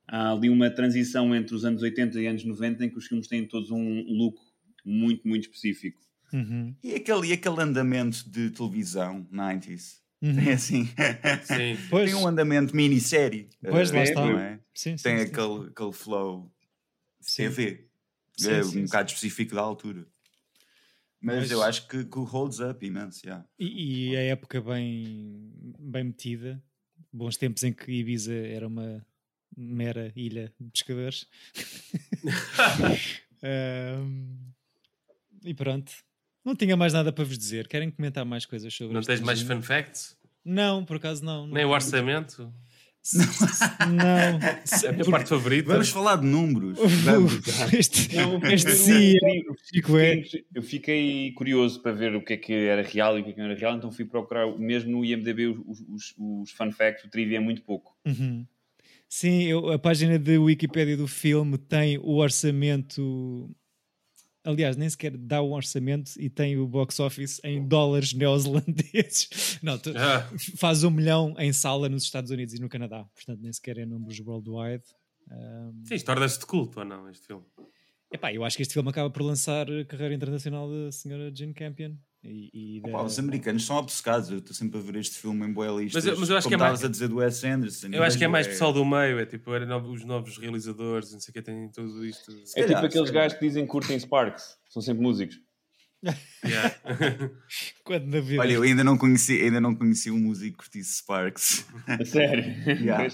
[0.07, 3.27] Há ali uma transição entre os anos 80 e anos 90 em que os filmes
[3.27, 4.37] têm todos um look
[4.85, 5.99] muito, muito específico.
[6.33, 6.73] Uhum.
[6.81, 9.99] E aquele, e aquele andamento de televisão, 90s?
[10.21, 10.35] Uhum.
[10.35, 10.85] Tem assim.
[11.43, 11.77] Sim.
[11.89, 13.49] Pois, Tem um andamento minissérie.
[13.61, 14.25] Pois, lá eh, está.
[14.25, 14.59] não é?
[14.73, 15.25] sim, sim, Tem sim.
[15.25, 16.49] aquele, aquele flow
[17.19, 17.43] Sim.
[17.43, 17.87] TV.
[18.37, 18.83] Sim, é sim, um sim.
[18.85, 20.05] bocado específico da altura.
[21.21, 23.45] Mas, Mas- eu acho que, que o holds up imenso, yeah.
[23.59, 26.61] E, e a época bem, bem metida.
[27.13, 29.05] Bons tempos em que Ibiza era uma
[29.55, 31.27] mera ilha de pescadores.
[33.43, 34.37] Ahm,
[35.43, 35.91] e pronto.
[36.43, 37.67] Não tinha mais nada para vos dizer.
[37.67, 40.17] Querem comentar mais coisas sobre Não tens mais fun facts?
[40.43, 41.45] Não, por acaso não.
[41.45, 41.71] não Nem o tenho.
[41.73, 42.53] orçamento?
[43.93, 44.39] Não.
[44.39, 45.71] É a minha parte favorita.
[45.71, 46.77] Vamos falar de números.
[47.03, 47.41] Vamos.
[47.73, 50.21] este Não, este sim, eu- Chico é.
[50.53, 53.33] Eu fiquei curioso para ver o que é que era real e o que é
[53.33, 57.03] que não era real, então fui procurar mesmo no IMDB os, os, os fun facts,
[57.05, 57.95] o trivia é muito pouco.
[58.05, 58.45] Uhum.
[59.09, 63.49] Sim, eu- a página da Wikipédia do filme tem o orçamento.
[64.43, 69.29] Aliás, nem sequer dá o orçamento e tem o box office em dólares neozelandeses.
[69.61, 70.27] Não, tu- Ah,
[70.57, 73.05] faz um milhão em sala nos Estados Unidos e no Canadá.
[73.13, 74.83] Portanto, nem sequer é números worldwide.
[75.31, 77.45] Um, sim, isto torna-se de culto ou não, este filme?
[78.11, 81.53] epá, eu acho que este filme acaba por lançar a carreira internacional da senhora Jane
[81.53, 81.93] Campion.
[82.23, 84.29] E, e da- Opa, os americanos são obcecados.
[84.29, 86.03] Eu estou sempre a ver este filme em boa listas.
[86.03, 87.87] Mas eu- mas eu acho Como que é mais- estavas a dizer do Wes Anderson.
[87.91, 90.37] Eu acho que é mais Vejo, pessoal do meio, é tipo, era novo- os novos
[90.37, 92.31] realizadores, não sei o que, têm tudo isto.
[92.55, 95.39] É calhar, tipo aqueles gajos que dizem que curtem Sparks, são sempre músicos.
[96.43, 96.75] Yeah.
[97.83, 98.41] Quando na vida.
[98.41, 101.65] Olha, eu ainda não conheci, ainda não conheci um músico que curtisse Sparks.
[101.87, 102.43] A sério.
[102.83, 103.07] Yeah.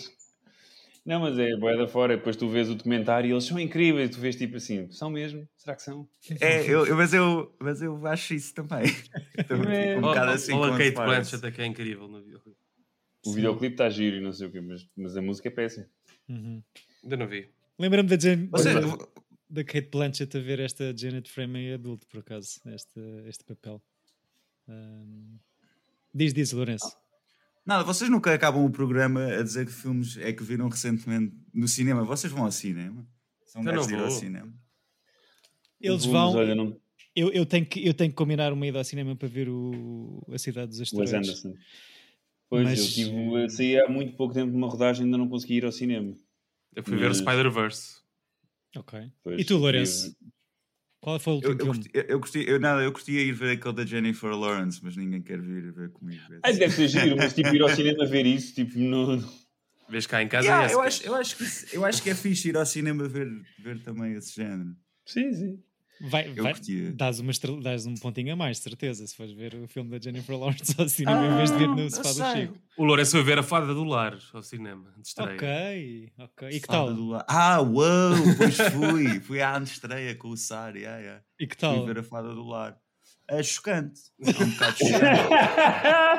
[1.08, 4.20] Não, mas é boeda fora, depois tu vês o documentário e eles são incríveis, tu
[4.20, 5.48] vês tipo assim, são mesmo?
[5.56, 6.08] Será que são?
[6.42, 8.84] É, eu, eu- mas, eu, mas eu acho isso também.
[9.38, 9.98] Estou É.
[9.98, 10.92] um bocado assim Ou a Kate.
[10.96, 12.58] Blanchett é que é incrível no videoclipe.
[13.26, 15.88] O videoclipe está giro e não sei o quê, mas, mas a música é péssima.
[16.28, 16.62] Uhum.
[17.04, 17.50] Ainda não vi.
[17.80, 18.48] Lembra-me da Jane.
[18.52, 19.08] Você- da-
[19.50, 23.82] da Kate Blanchett a ver esta Janet Frame em adulto, por acaso, este, este papel.
[24.68, 25.38] Ahm,
[26.14, 26.98] diz, diz, Lourenço.
[27.68, 31.68] Nada, vocês nunca acabam o programa a dizer que filmes é que viram recentemente no
[31.68, 32.04] cinema.
[32.06, 33.06] Vocês vão ao cinema?
[33.46, 34.54] São Eu gajos não de ir ao cinema.
[35.82, 36.34] Eles Mas, vão.
[36.36, 36.80] Olha, não,
[37.14, 40.24] Eu, eu, tenho que, eu tenho que combinar uma ida ao cinema para ver o,
[40.32, 41.14] A Cidade dos Wes Asteroides.
[41.14, 41.54] Anderson.
[42.50, 45.18] Pois, Mas- eu tive a sair há muito pouco tempo de uma rodagem e ainda
[45.18, 46.16] não consegui ir ao cinema.
[46.74, 47.98] Eu fui ver o Mas- Spider-Verse.
[48.78, 49.12] Ok.
[49.24, 50.16] Pois, E tu, Lourenço?
[51.02, 51.80] Qual foi o Eu, último eu, filme?
[51.80, 54.96] curti, eu, eu curti- eu- nada, eu curtia ir ver aquele da Jennifer Lawrence, mas
[54.98, 56.22] ninguém quer vir ver comigo.
[56.44, 59.18] Ah, deve ser giro, mas tipo ir ao cinema ver isso, tipo, no...
[59.90, 62.10] Vês cá em casa Yeah, é eu, acho, eu, acho que, isso- eu acho que
[62.10, 63.28] é fixe ir ao cinema ver,
[63.60, 64.76] ver também esse género.
[65.06, 65.64] Sim, sim.
[66.00, 66.92] Vai, eu vai, curtia.
[66.94, 69.90] dás, uma estrela- dás um pontinho a mais, de certeza, se fores ver o filme
[69.90, 72.40] da Jennifer Lawrence ao cinema em vez de ver no eu sofá do.
[72.40, 72.58] Chico.
[72.78, 75.34] O Lourenço foi ver a Fada do Lar ao cinema, de estreia.
[75.36, 76.50] Ok, ok.
[76.50, 77.26] E que Fada tal?
[77.28, 79.20] Ah, uau, pois fui.
[79.22, 80.82] fui à estreia com o Sari.
[80.82, 81.24] Yeah, yeah.
[81.40, 81.86] E que Fui tal?
[81.86, 82.78] ver a Fada do Lar.
[83.30, 84.00] É chocante.
[84.24, 86.18] É um bocado chocante.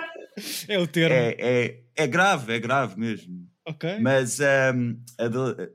[0.69, 1.15] É o termo.
[1.17, 3.49] É, é, é grave, é grave mesmo.
[3.67, 3.99] Ok.
[4.01, 5.69] Mas um, a da-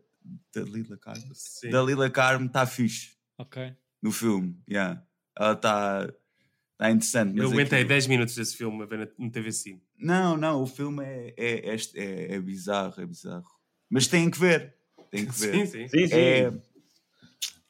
[0.56, 1.32] Dalila Carmo.
[1.72, 3.74] Dalila Carmo está fixe Ok.
[4.04, 4.56] No filme.
[4.70, 5.02] Yeah.
[5.36, 6.08] Ela está
[6.78, 7.38] tá interessante.
[7.38, 9.82] Eu mas aguentei aquilo- 10 minutos desse filme a ver na- no TV Cine.
[9.98, 13.48] Não, não, o filme é, é, é, é, é bizarro, é bizarro.
[13.90, 14.76] Mas têm que ver.
[15.10, 15.54] Têm que ver.
[15.54, 15.88] Sim, sim.
[15.88, 16.14] Sim, sim.
[16.16, 16.54] É,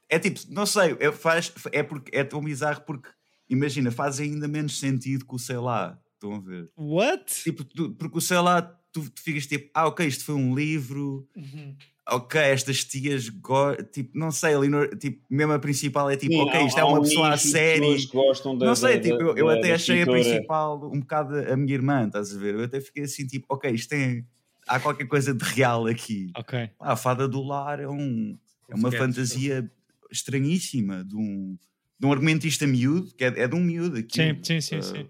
[0.09, 3.09] é tipo, não sei, é, faz, é, porque, é tão bizarro porque,
[3.49, 5.99] imagina, faz ainda menos sentido que o sei lá.
[6.15, 6.69] Estão a ver?
[6.77, 7.25] What?
[7.43, 10.55] Tipo, tu- porque o sei lá, tu, tu ficas tipo, ah, ok, isto foi um
[10.55, 11.75] livro, Uhum.
[12.09, 16.33] Ok, estas tias, go- tipo, não sei, ali no, tipo, mesmo a principal é tipo,
[16.33, 18.07] Sim, ok, há- isto é uma um pessoa a de série.
[18.07, 20.23] da, Não sei, da- tipo, eu, da- eu da até achei a escritora.
[20.23, 22.55] principal um bocado a minha irmã, estás a ver?
[22.55, 24.25] Eu até fiquei assim, tipo, ok, isto tem.
[24.67, 26.31] Há qualquer coisa de real aqui.
[26.37, 26.69] Ok.
[26.79, 28.37] Ah, a fada do lar é, um,
[28.69, 29.69] é uma fantasia
[30.09, 31.57] estranhíssima de um,
[31.99, 34.15] de um argumentista miúdo, que é, é de um miúdo aqui.
[34.15, 35.09] Sim, sim, sim, Ah, sim.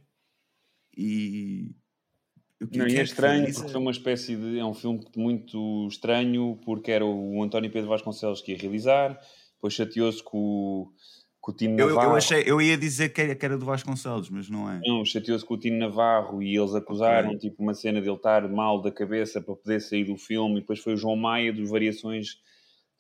[0.98, 1.76] E.
[2.68, 4.60] que- Não, e é estranho porque foi uma espécie de.
[4.60, 9.18] É um filme muito estranho porque era o António Pedro Vasconcelos que ia realizar,
[9.56, 10.92] depois chateou-se com, o-
[11.42, 12.16] com o Tino Eu, eu, Navarro.
[12.16, 14.80] achei, eu ia dizer que era, que era do Vasconcelos, mas não é.
[14.86, 18.82] Não, chateou-se com o Tino Navarro e eles acusaram tipo uma cena dele estar mal
[18.82, 22.38] da cabeça para poder sair do filme e depois foi o João Maia dos Variações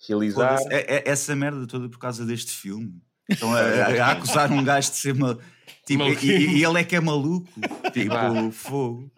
[0.07, 0.59] realizar.
[0.69, 2.91] É- é- essa merda toda por causa deste filme.
[3.29, 5.37] Estão a, a- a acusar um gajo de ser mal.
[5.85, 7.47] Tipo, e, e- e ele é que é maluco.
[7.93, 9.09] Tipo, fogo.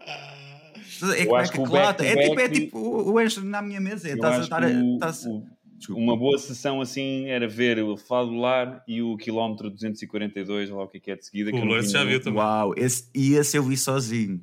[1.04, 2.80] É, Eu como é acho que que o claro, é tipo, é tipo
[3.12, 4.08] o Anjo na minha mesa.
[4.10, 5.44] É, estás a estar que a- o- estás- o-
[5.78, 6.02] Desculpa.
[6.02, 10.78] uma boa sessão assim era ver o Fado do Lar e o quilómetro 242, ou
[10.78, 11.52] lá o que é que é de seguida.
[11.52, 12.40] que O não Lourenço já viu também.
[12.40, 14.42] Uau, esse, e esse eu vi sozinho.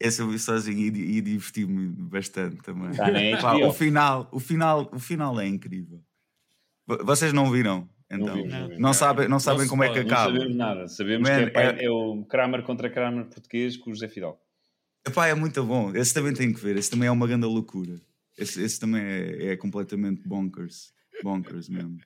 [0.00, 2.90] Esse eu vi sozinho e, e diverti-me bastante também.
[2.90, 6.00] Tá na Pá, o, final, o, final, o final é incrível.
[7.04, 7.88] Vocês não viram?
[8.10, 8.78] Então, Não não, vimos, não vimos.
[8.82, 10.32] não sabem, não sabem se como é que pode, Não acaba.
[10.34, 10.88] sabemos nada.
[10.88, 14.38] Sabemos Man, que é, é- é o Kramer contra Kramer português com o José Fidal.
[15.06, 15.94] Epá, é muito bom.
[15.94, 16.76] Esse também tem que ver.
[16.76, 18.00] Esse também é uma grande loucura.
[18.38, 20.92] Esse, esse também é, é completamente bonkers.
[21.22, 21.98] Bonkers mesmo.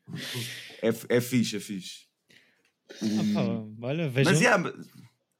[0.82, 2.06] É, é fixe, é fixe.
[2.90, 4.32] Ah, pá, olha, vejam.
[4.32, 4.72] Mas yeah,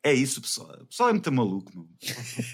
[0.02, 0.70] é isso, pessoal.
[0.82, 1.88] O pessoal é muito maluco, meu.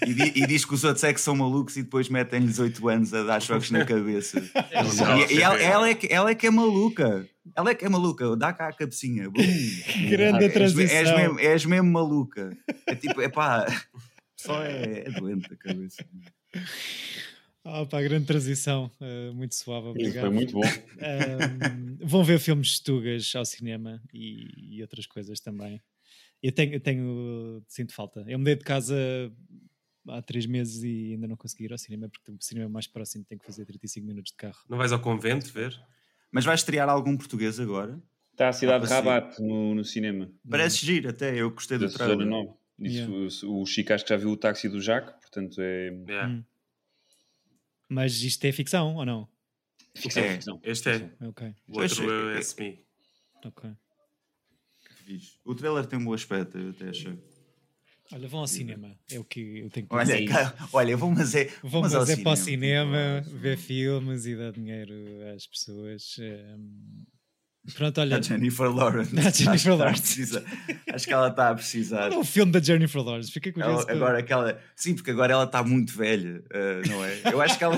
[0.07, 2.89] E, di- e diz que os outros é que são malucos e depois metem-lhes 8
[2.89, 4.39] anos a dar choques na cabeça.
[5.29, 7.27] E, e ela, ela é que, ela é que é maluca.
[7.55, 8.35] Ela é que é maluca.
[8.35, 9.29] Dá cá a cabecinha.
[10.09, 10.95] Grande És, transição.
[10.97, 12.57] és mesmo, és mesmo maluca.
[12.87, 13.65] É tipo, é pá.
[14.45, 16.03] Só é, é doente a cabeça.
[17.65, 18.91] Ah, pá, grande transição.
[18.99, 20.25] eh, muito suave, Isso obrigado.
[20.25, 20.61] foi muito bom.
[22.01, 25.81] Vão ver filmes de tugas ao cinema e, e outras coisas também.
[26.41, 28.25] Eu tenho, eu tenho, sinto falta.
[28.27, 28.97] Eu mudei de casa
[30.09, 33.23] há três meses e ainda não consegui ir ao cinema porque o cinema mais próximo
[33.23, 34.59] tem que fazer 35 minutos de carro.
[34.67, 35.73] Não vais ao convento ver?
[36.33, 37.97] Mas vais estrear algum português agora?
[38.33, 39.07] Está a cidade de Ah, sim.
[39.07, 40.29] Rabat no, no cinema.
[40.49, 41.33] Parece giro até.
[41.39, 42.27] Eu gostei Da do trailer.
[42.87, 45.87] Isso, o, o Chico acho que já viu o táxi do Jacques, portanto é.
[46.07, 46.29] Yeah.
[46.33, 46.43] Hum.
[47.89, 49.27] Mas isto é ficção ou não?
[49.95, 50.33] Ficção, É.
[50.35, 50.59] ficção.
[50.63, 51.11] Este é.
[51.21, 52.79] Ok, O outro é, é, é- esse me.
[53.45, 53.71] ok.
[55.43, 57.17] O trailer tem um bom aspecto, eu até achei.
[58.11, 58.95] Olha, vão ao cinema.
[59.11, 60.29] É o que eu tenho que Olha, dizer.
[60.71, 61.45] olha vou mas é.
[61.61, 64.93] Vão vamos ao fazer para o cinema, ver filmes e dar dinheiro
[65.35, 66.15] às pessoas.
[66.19, 67.05] Ahm,
[67.75, 68.17] Pronto, olha.
[68.17, 69.15] A Jennifer Lawrence.
[69.15, 70.01] Da Jennifer que a Lawrence.
[70.01, 70.43] precisar-
[70.93, 72.11] Acho que ela está a precisar.
[72.11, 73.31] O filme da Jennifer Lawrence.
[73.31, 73.83] Fica curioso.
[73.87, 74.59] Ela- agora aquela.
[74.75, 77.19] Sim, porque agora ela está muito velha, eh, não é?
[77.31, 77.75] Eu acho que ela,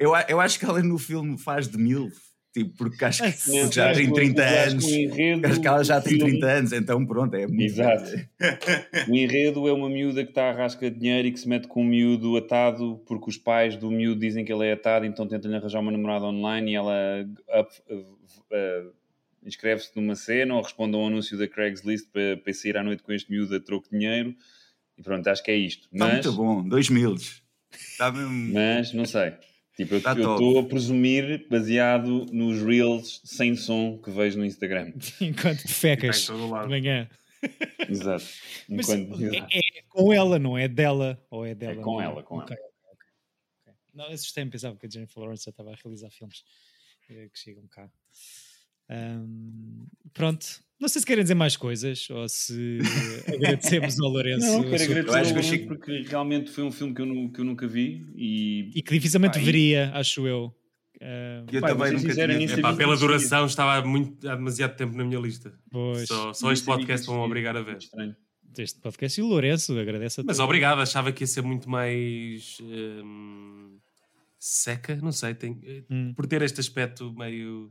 [0.00, 2.10] eu, a- eu acho que ela no filme faz de mil.
[2.54, 4.84] Tipo, porque acho que já tem que o- 30 acho que anos.
[4.86, 8.10] enredo Acho que ela já tem filme- 30 anos, então pronto, é muito Exato.
[9.10, 11.68] O enredo é uma miúda que está à rasca de dinheiro e que se mete
[11.68, 15.26] com um miúdo atado porque os pais do miúdo dizem que ele é atado, então
[15.28, 16.94] tentam-lhe arranjar uma namorada online e ela
[17.60, 18.95] up- uh, uh,
[19.46, 23.02] inscreve-se numa cena ou responde a um anúncio da Craigslist para, para sair à noite
[23.02, 24.36] com este miúdo a troco de dinheiro.
[24.98, 25.88] E pronto, acho que é isto.
[25.92, 27.14] Está Mas, muito bom, 2 mil.
[27.70, 28.52] Está mesmo.
[28.54, 29.34] mas não sei.
[29.76, 34.44] Tipo, eu Tá eu estou a presumir baseado nos reels sem som que vejo no
[34.44, 34.92] Instagram.
[35.20, 37.08] Enquanto te fecas todo de manhã.
[37.86, 38.24] Exato.
[38.68, 41.22] Mas Enquanto- é, é com ela, não é dela?
[41.30, 41.80] Ou é dela?
[41.80, 42.66] É com não ela, com Ok, ok,
[43.66, 43.74] ok.
[43.92, 46.42] Não, assustei-me, pensava que a Jennifer Lawrence já estava a realizar filmes
[47.10, 47.90] eh, que chegam cá.
[50.12, 50.46] Pronto,
[50.80, 52.78] não sei se querem dizer mais coisas ou se
[53.28, 56.50] agradecemos ao Lourenço Não, a quero agradecer Eu acho ao que eu chego- porque realmente
[56.50, 59.42] foi um filme que eu, nu- que eu nunca vi e, e que dificilmente e-
[59.42, 60.54] veria, acho eu.
[61.02, 62.54] Ah, Eu Pá, também nunca tinha.
[62.54, 65.52] Epá, pela duração estava há, muito, há demasiado tempo na minha lista.
[65.70, 67.76] pois, Só, só este podcast vão obrigar a ver.
[67.76, 68.16] Estranho.
[68.58, 72.56] este podcast e o Lourenço agradece a Mas obrigado, achava que ia ser muito mais
[72.62, 73.76] hum,
[74.38, 76.14] seca, não sei, tem, eh, Hum.
[76.16, 77.70] por ter este aspecto meio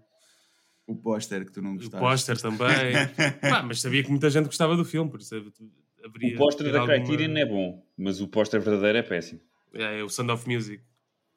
[0.87, 1.97] O póster que tu não o gostaste.
[1.99, 2.93] póster também.
[3.41, 6.35] Pá, mas sabia que muita gente gostava do filme, por isso haveria.
[6.35, 9.39] O póster ter da alguma- Criterion é bom, mas o póster verdadeiro é péssimo.
[9.73, 10.83] É, é o Sound of Music.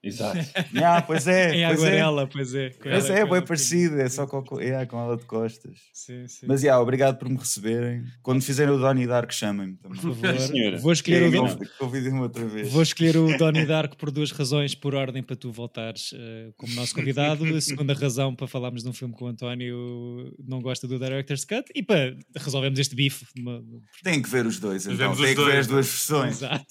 [0.03, 0.39] Exato.
[0.85, 1.87] Ah, pois é, Em pois é.
[2.01, 2.71] aguarela, pois é.
[2.71, 5.77] Com Pois ela- é, bem ela parecido, é só com, é, com ela de costas.
[5.93, 6.47] Sim, sim.
[6.47, 8.05] Mas yeah, obrigado por me receberem.
[8.23, 10.01] Quando fizerem o Donnie Dark, chamem-me também.
[10.01, 10.79] Por favor, senhora.
[10.79, 12.71] vou escolher o É, Don- conv- Convidem-me outra vez.
[12.71, 16.73] Vou escolher o Donnie Darko por duas razões, por ordem para tu voltares eh, como
[16.75, 17.45] nosso convidado.
[17.45, 21.45] A segunda razão para falarmos de um filme que o António não gosta do Director's
[21.45, 23.27] Cut e para resolvermos este bife.
[23.37, 23.63] Uma-
[24.05, 24.97] Tem que ver os dois, então.
[25.17, 25.59] Tem que ver dois.
[25.59, 26.37] as duas versões.
[26.37, 26.65] Exato.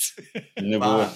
[0.62, 1.14] Na Pá,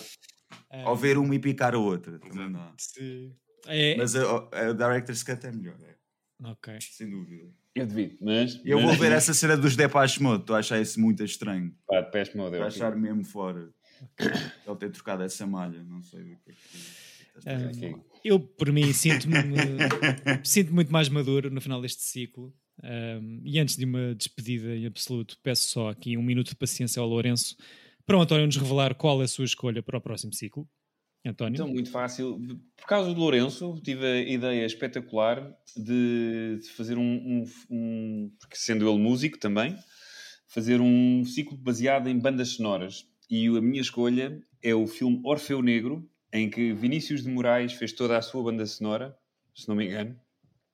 [0.77, 0.89] boa.
[0.89, 2.19] Ou ver uma e picar a outra.
[2.19, 2.73] Também dá.
[2.77, 3.31] Se-
[3.67, 6.77] É, Mas a, a Director's Cut é melhor, é, ok.
[6.81, 7.49] sem dúvida.
[7.73, 8.59] Eu devido, mas.
[8.65, 10.41] Eu mas, vou ver essa cena dos Depeche Mode.
[10.41, 11.73] Estou a achar isso muito estranho.
[11.87, 12.55] Pá, de Peste Mode.
[12.55, 13.69] Estou a é achar mesmo fora.
[14.67, 15.81] Ele ter trocado essa malha.
[15.83, 17.89] Não sei do que é que.
[17.89, 17.95] Ok.
[18.25, 19.37] Eu, por mim, sinto-me
[20.43, 22.53] sinto muito mais maduro no final deste ciclo.
[22.83, 26.99] Um, e antes de uma despedida em absoluto, peço só aqui um minuto de paciência
[26.99, 27.55] ao Lourenço
[28.05, 30.67] para o António nos revelar qual é a sua escolha para o próximo ciclo.
[31.25, 31.53] António?
[31.55, 32.39] Então, muito fácil.
[32.75, 38.55] Por causa do Lourenço, tive a ideia espetacular de, de fazer um, um- um- Porque
[38.55, 39.75] sendo ele músico também,
[40.47, 43.05] fazer um ciclo baseado em bandas sonoras.
[43.29, 47.93] E a minha escolha é o filme Orfeu Negro, em que Vinícius de Moraes fez
[47.93, 49.15] toda a sua banda sonora,
[49.55, 50.19] se não me engano.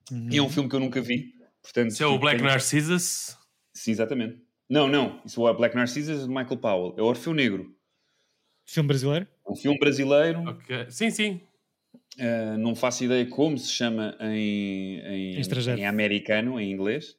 [0.09, 0.29] Uhum.
[0.31, 1.33] E é um filme que eu nunca vi.
[1.61, 3.35] Portanto, Isso é o Black tenho- Narcissus.
[3.73, 4.41] Sim, exatamente.
[4.69, 5.21] Não, não.
[5.25, 6.95] Isso é o Black Narcissus de Michael Powell.
[6.97, 7.73] É Orfeu Negro.
[8.65, 9.27] Filme brasileiro?
[9.47, 10.39] É um filme brasileiro.
[10.41, 10.87] Ok.
[10.89, 11.41] Sim, sim.
[12.19, 15.41] Uh, não faço ideia como se chama em, em,
[15.77, 17.15] Em americano, em inglês,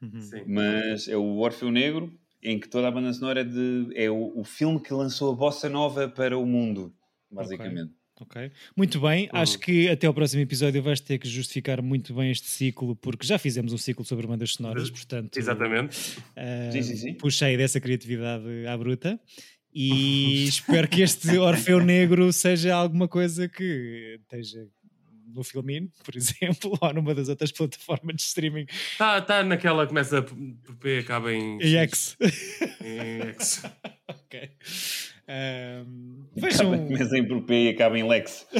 [0.00, 0.20] Uhum.
[0.20, 0.44] sim.
[0.46, 4.38] mas é o Orfeu Negro, em que toda a banda sonora é, de, é o,
[4.38, 6.94] o filme que lançou a bossa nova para o mundo,
[7.30, 7.92] basicamente.
[8.20, 8.50] Ok.
[8.76, 9.40] Muito bem, Uhum.
[9.40, 13.24] acho que até ao próximo episódio vais ter que justificar muito bem este ciclo, porque
[13.26, 15.36] já fizemos um ciclo sobre bandas sonoras, portanto.
[15.36, 16.18] Exatamente.
[16.36, 17.14] ah, Sim, sim, sim.
[17.14, 19.20] Puxei dessa criatividade à bruta.
[19.72, 24.66] E espero que este Orfeu Negro seja alguma coisa que esteja
[25.32, 28.66] no Filmin, por exemplo, ou numa das outras plataformas de streaming.
[28.92, 31.58] Está tá naquela que começa por P acaba em.
[31.62, 32.16] E X.
[32.82, 33.62] Em X.
[34.08, 34.50] ok.
[35.28, 35.84] Acaba,
[36.36, 36.86] vejam.
[36.86, 38.46] começa em por P e acaba em Lex.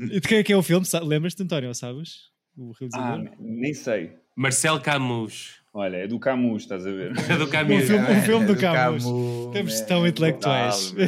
[0.00, 0.86] E de quem é que é o filme?
[1.02, 2.30] Lembras-te, António, ou sabes?
[2.56, 3.30] O Ah, realizador?
[3.38, 4.12] nem sei.
[4.36, 5.62] Marcel Camus.
[5.76, 7.12] Olha, é do Camus, estás a ver?
[7.28, 7.84] É do Um Camus.
[7.84, 9.02] filme, um filme do do Camus.
[9.04, 10.94] Camus, Temos man, tão é intelectuais.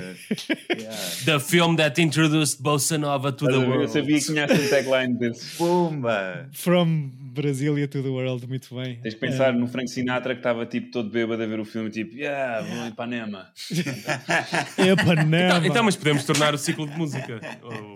[0.76, 0.96] Yeah.
[1.24, 3.72] The film that introduced Bossa Nova to Estás the ver?
[3.72, 3.92] Eu world.
[3.92, 5.56] sabia que tinha um tagline desse.
[5.56, 6.48] Pumba!
[6.52, 8.96] From Brasília to the World, muito bem.
[9.02, 11.88] Tens que pensar no Frank Sinatra que estava tipo todo bêbado a ver o filme,
[11.90, 13.46] tipo, yeah, vou a Ipanema.
[14.78, 15.56] É, Epanema.
[15.56, 17.40] Então, então, mas podemos tornar o ciclo de música.
[17.62, 17.94] Ou-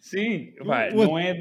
[0.00, 1.32] Sim, vai, não é.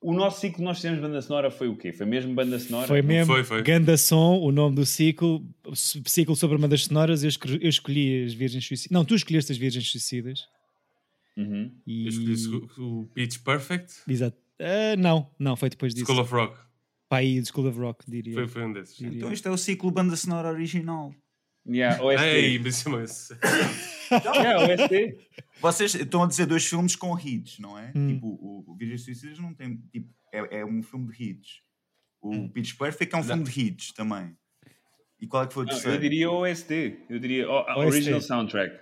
[0.00, 1.92] O nosso ciclo que nós fizemos banda sonora foi o quê?
[1.92, 2.86] Foi mesmo banda sonora?
[2.86, 3.32] Foi mesmo.
[3.32, 3.62] Foi, foi.
[3.62, 5.44] Ganda Som, o nome do ciclo.
[5.74, 7.22] Ciclo sobre bandas sonoras.
[7.22, 7.28] Eu,
[7.68, 8.92] escolhi as Virgens Suicidas.
[8.92, 10.46] Não, tu escolheste as Virgens Suicidas.
[11.36, 11.72] Uhum.
[11.86, 12.04] E...
[12.04, 13.94] Eu escolhi o, Pitch Perfect.
[14.08, 14.36] Exato.
[14.58, 16.06] Ah, não, não, foi depois disso.
[16.06, 16.58] School of Rock.
[17.08, 18.34] Pai de School of Rock, diria.
[18.34, 18.96] Foi, foi um desses.
[18.96, 19.16] diria.
[19.18, 21.12] Então isto é o ciclo banda sonora original.
[21.68, 22.24] Yeah, OST.
[22.24, 23.30] Ei, mas.
[24.10, 25.16] Yeah, OST.
[25.60, 27.92] Vocês estão a dizer dois filmes com hits, não é?
[27.94, 28.08] Hum.
[28.14, 29.76] Tipo, o, o Virgens Suicidas não tem.
[29.92, 31.60] Tipo, é, é um filme de hits.
[32.22, 32.48] O Hum.
[32.48, 34.36] Pitch Perfect é um filme de hits também.
[35.20, 35.96] E qual é que foi o terceiro?
[35.96, 36.98] eu diria OST.
[37.08, 37.78] Eu diria o- OST.
[37.86, 38.78] Original Soundtrack.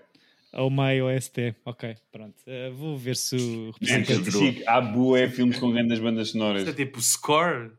[0.52, 1.54] Oh my OST.
[1.64, 2.36] Ok, pronto.
[2.46, 4.30] Ah, vou ver se o representante.
[4.32, 6.66] Chico, há bué filmes com grandes bandas Isto sonoras.
[6.66, 7.70] é tipo score.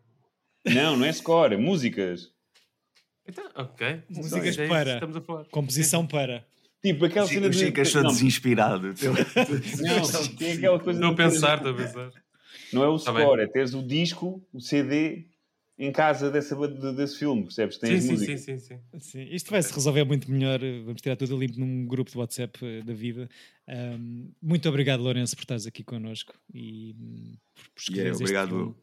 [0.65, 2.31] Não, não é score, é músicas.
[3.29, 4.01] Então, ok.
[4.09, 4.93] Músicas É isso que para.
[4.95, 5.45] Estamos a falar.
[5.45, 6.45] Composição para.
[6.81, 7.59] Tipo, aquela Chico, cena o de...
[7.59, 8.87] Chico achou não, desinspirado.
[9.81, 12.11] não, tem aquela coisa Estou a de- pensar, estou a pensar.
[12.73, 15.25] Não é o Tá score, é teres o disco, o CD
[15.77, 17.77] em casa dessa, de- desse filme, percebes?
[17.77, 18.41] Tem Sim, as sim, músicas.
[18.41, 18.99] sim, sim, sim.
[18.99, 20.59] Sim, isto vai se resolver muito melhor.
[20.85, 23.29] Vamos tirar tudo limpo num grupo de WhatsApp eh, da vida.
[23.67, 28.75] Ahm, muito obrigado, Lourenço, por estares aqui connosco e hum, por, por escolheres este obrigado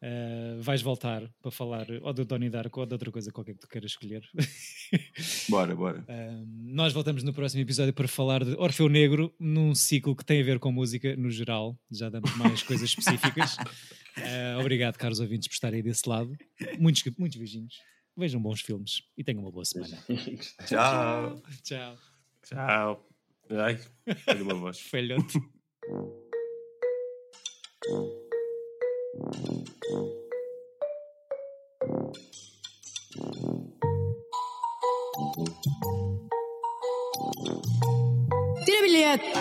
[0.00, 3.60] Ah, vais voltar para falar ou do Donnie Darko ou de outra coisa qualquer que
[3.60, 4.22] tu queiras escolher.
[5.48, 6.04] Bora, bora.
[6.08, 10.40] Ahm, nós voltamos no próximo episódio para falar de Orfeu Negro num ciclo que tem
[10.40, 11.76] a ver com música no geral.
[11.90, 13.56] Já damos mais coisas específicas.
[14.16, 16.36] Ah, obrigado, caros ouvintes, por estarem desse lado.
[16.78, 17.74] Muitos, muitos beijinhos.
[18.16, 19.96] Vejam bons filmes e tenham uma boa semana.
[20.66, 21.42] Tchau.
[21.62, 21.98] Tchau.
[22.42, 23.08] Tchau.
[23.50, 23.78] Ai,
[24.40, 24.80] uma voz.
[24.90, 25.38] Falhote.
[38.66, 39.32] Tira bilhete.